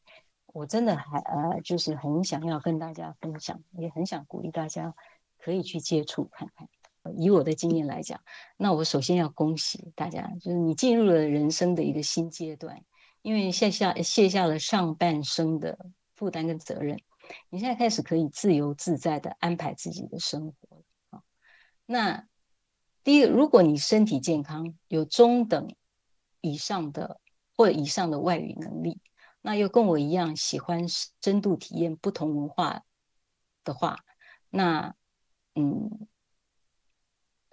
[0.54, 4.94] 我真的还呃，就是很想要跟大家分享，也很想鼓励大家
[5.40, 6.70] 可以去接触看看。
[7.18, 8.22] 以我的经验来讲，
[8.58, 12.84] 那我首先要恭喜大家，就是你进入了人生的一个新阶段，
[13.24, 15.78] 因为卸下卸下了上半生的
[16.16, 17.00] 负担跟责任，
[17.50, 20.84] 你现在开始可以自由自在的安排自己的生活。
[21.10, 21.24] 啊，
[21.88, 22.28] 那
[23.04, 25.76] 第一个，如果你身体健康，有中等。
[26.46, 27.20] 以上的
[27.58, 29.02] 或以上的外语能力，
[29.42, 32.84] 那又跟我一样喜欢深度体验不同文化
[33.64, 33.98] 的话，
[34.50, 34.94] 那
[35.56, 36.08] 嗯，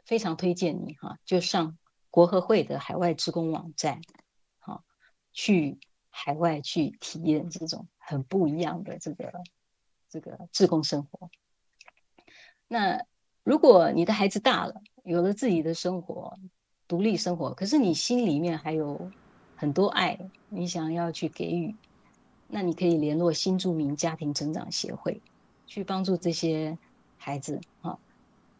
[0.04, 1.78] 非常推荐你哈，就上
[2.10, 4.02] 国合会的海外志工网站，
[4.58, 4.84] 好，
[5.32, 5.78] 去
[6.10, 9.32] 海外去体验这种很不一样的这个
[10.10, 11.30] 这个志工生活。
[12.68, 13.06] 那
[13.42, 16.38] 如果你的孩子大了，有了自己的生活。
[16.92, 19.10] 独立生活，可是你心里面还有
[19.56, 20.18] 很多爱，
[20.50, 21.74] 你想要去给予，
[22.48, 25.22] 那你可以联络新住民家庭成长协会，
[25.66, 26.76] 去帮助这些
[27.16, 27.96] 孩子啊，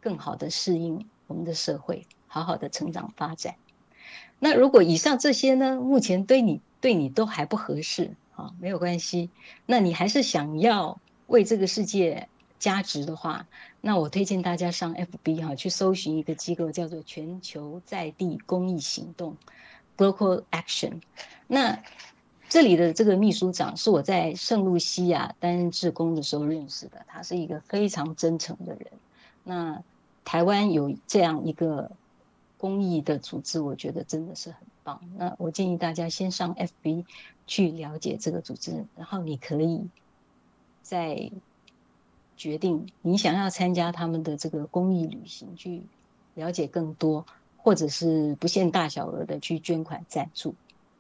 [0.01, 3.55] 更好的适应我们的社会，好好的成长发展。
[4.39, 9.29] 那如果以上这些呢，目前对你对你都还不合适啊，没有关系，
[9.67, 13.47] 那你还是想要为这个世界加值的话，
[13.85, 19.37] 那我推荐大家上 FB 哈，去搜寻一个机构，叫做全球在地公益行动
[19.97, 21.01] （Global Action）。
[21.49, 21.83] 那
[22.49, 28.87] 这里的这个秘书长是我在圣露西亚担任志工的时候认识的，他是一个非常真诚的人。
[29.43, 29.83] 那
[30.25, 31.91] 台湾有这样一个
[32.59, 35.01] 公益的组织，我觉得真的是很棒。
[35.17, 37.05] 那我建议大家先上 FB
[37.49, 39.89] 去了解这个组织，然后你可以
[40.83, 41.33] 在。
[42.43, 45.81] 决定你想要参加他们的这个公益旅行，去
[46.35, 47.25] 了解更多，
[47.57, 50.57] 或者是不限大小额的去捐款赞助。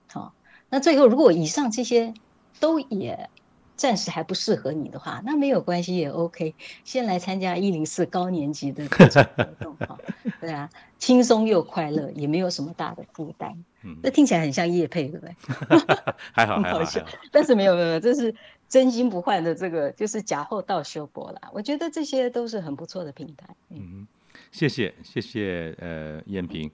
[0.06, 0.32] 好，
[0.70, 2.14] 那最后如果以上这些
[2.60, 3.28] 都也
[3.74, 6.54] 暂时还不适合你的话，那没有关系也 OK。
[6.84, 9.98] 先来参加一零四高年级的课程活动哈，
[10.40, 13.64] 对啊，轻松又快乐，也没有什么大的负担。
[13.82, 15.34] 嗯，这听起来很像叶配，对不对？
[16.30, 18.32] 还好，还好，还好，但是没有没有，这是。
[18.72, 23.54] 真心不换的这个就是假后到修博了，我觉得这些都是很不错的平台。
[23.68, 24.06] 嗯，
[24.50, 26.70] 谢谢谢谢呃燕萍，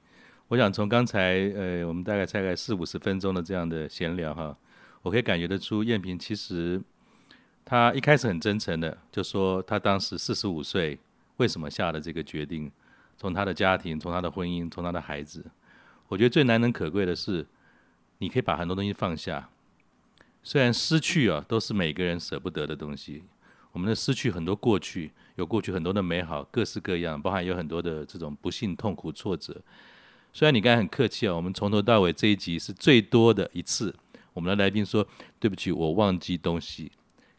[0.46, 4.56] 我想从刚才呃我们大概大概四五十分钟的这样的闲聊哈，
[5.02, 6.80] 我可以感觉得出燕萍其实
[7.64, 10.96] 她一开始很真诚的就说她当时四十五岁
[11.38, 12.70] 为什么下了这个决定，
[13.16, 15.44] 从她的家庭，从她的婚姻，从她的孩子，
[16.06, 17.44] 我觉得最难能可贵的是
[18.18, 19.50] 你可以把很多东西放下。
[20.42, 23.24] 虽然失去啊，都是每个人舍不得的东西。
[23.72, 29.60] 我们的失去很多过去，有过去很多的美好，各式各样，包含有很多的这种不幸、痛苦、挫折。
[30.32, 33.94] 虽然你刚才很客气啊，我们从头到尾这一集是最多的一次，
[34.32, 35.06] 我们的来宾说
[35.38, 36.90] 对不起，我忘记东西。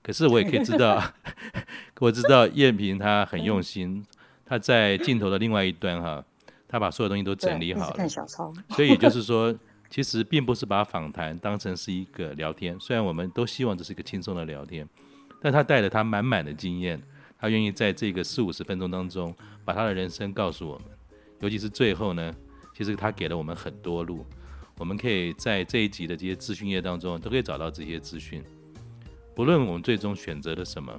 [0.03, 1.03] 可是我也可以知道，
[1.99, 4.05] 我知道燕平他很用心，
[4.45, 6.23] 他在镜头的另外一端哈，
[6.67, 7.95] 他把所有东西都整理好了。
[7.97, 8.53] 看小抄。
[8.69, 9.53] 所以就是说。
[9.89, 14.87] 其实并不是把访谈当成是一个聊天，虽然我们都希望这是一个轻松的聊天，
[15.41, 17.01] 但他带着他满满的经验，
[17.39, 19.35] 他愿意在这个四五十分钟当中
[19.65, 20.87] 把他的人生告诉我们，
[21.39, 22.35] 尤其是最后呢，
[22.75, 24.25] 其实他给了我们很多路。
[24.77, 28.41] 我们可以在这一集的这些资讯页当中都可以找到这些资讯。
[29.35, 30.97] 不论我们最终选择了什么，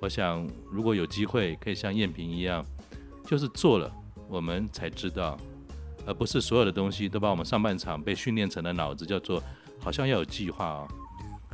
[0.00, 2.62] 我想如果有机会可以像燕萍一样，
[3.24, 3.90] 就是做了
[4.28, 5.38] 我们才知道，
[6.06, 9.42] 而不是所有的东西都把我们上半场被训练成了脑子叫做
[9.78, 10.88] 好像要有计划哦，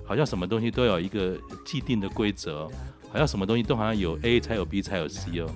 [0.04, 2.68] 好像什么东西都有一个既定的规则，
[3.10, 5.48] 好像什么东西都好像有 A 才有 B 才有 C 哦。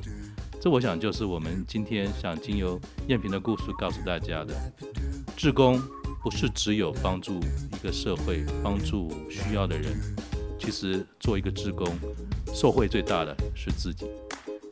[0.61, 4.55] 这我想就是我们今天想经由燕萍的故事告诉大家的，
[5.37, 5.81] 志工
[6.23, 9.93] 不是只有帮助一个社会，帮助需要的人，
[10.59, 11.87] 其实做一个志工，
[12.53, 14.07] 受惠最大的是自己。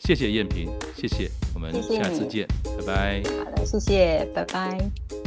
[0.04, 3.22] 谢谢燕萍，谢谢，我们下次见，谢谢拜拜。
[3.42, 5.23] 好的，谢谢，拜拜。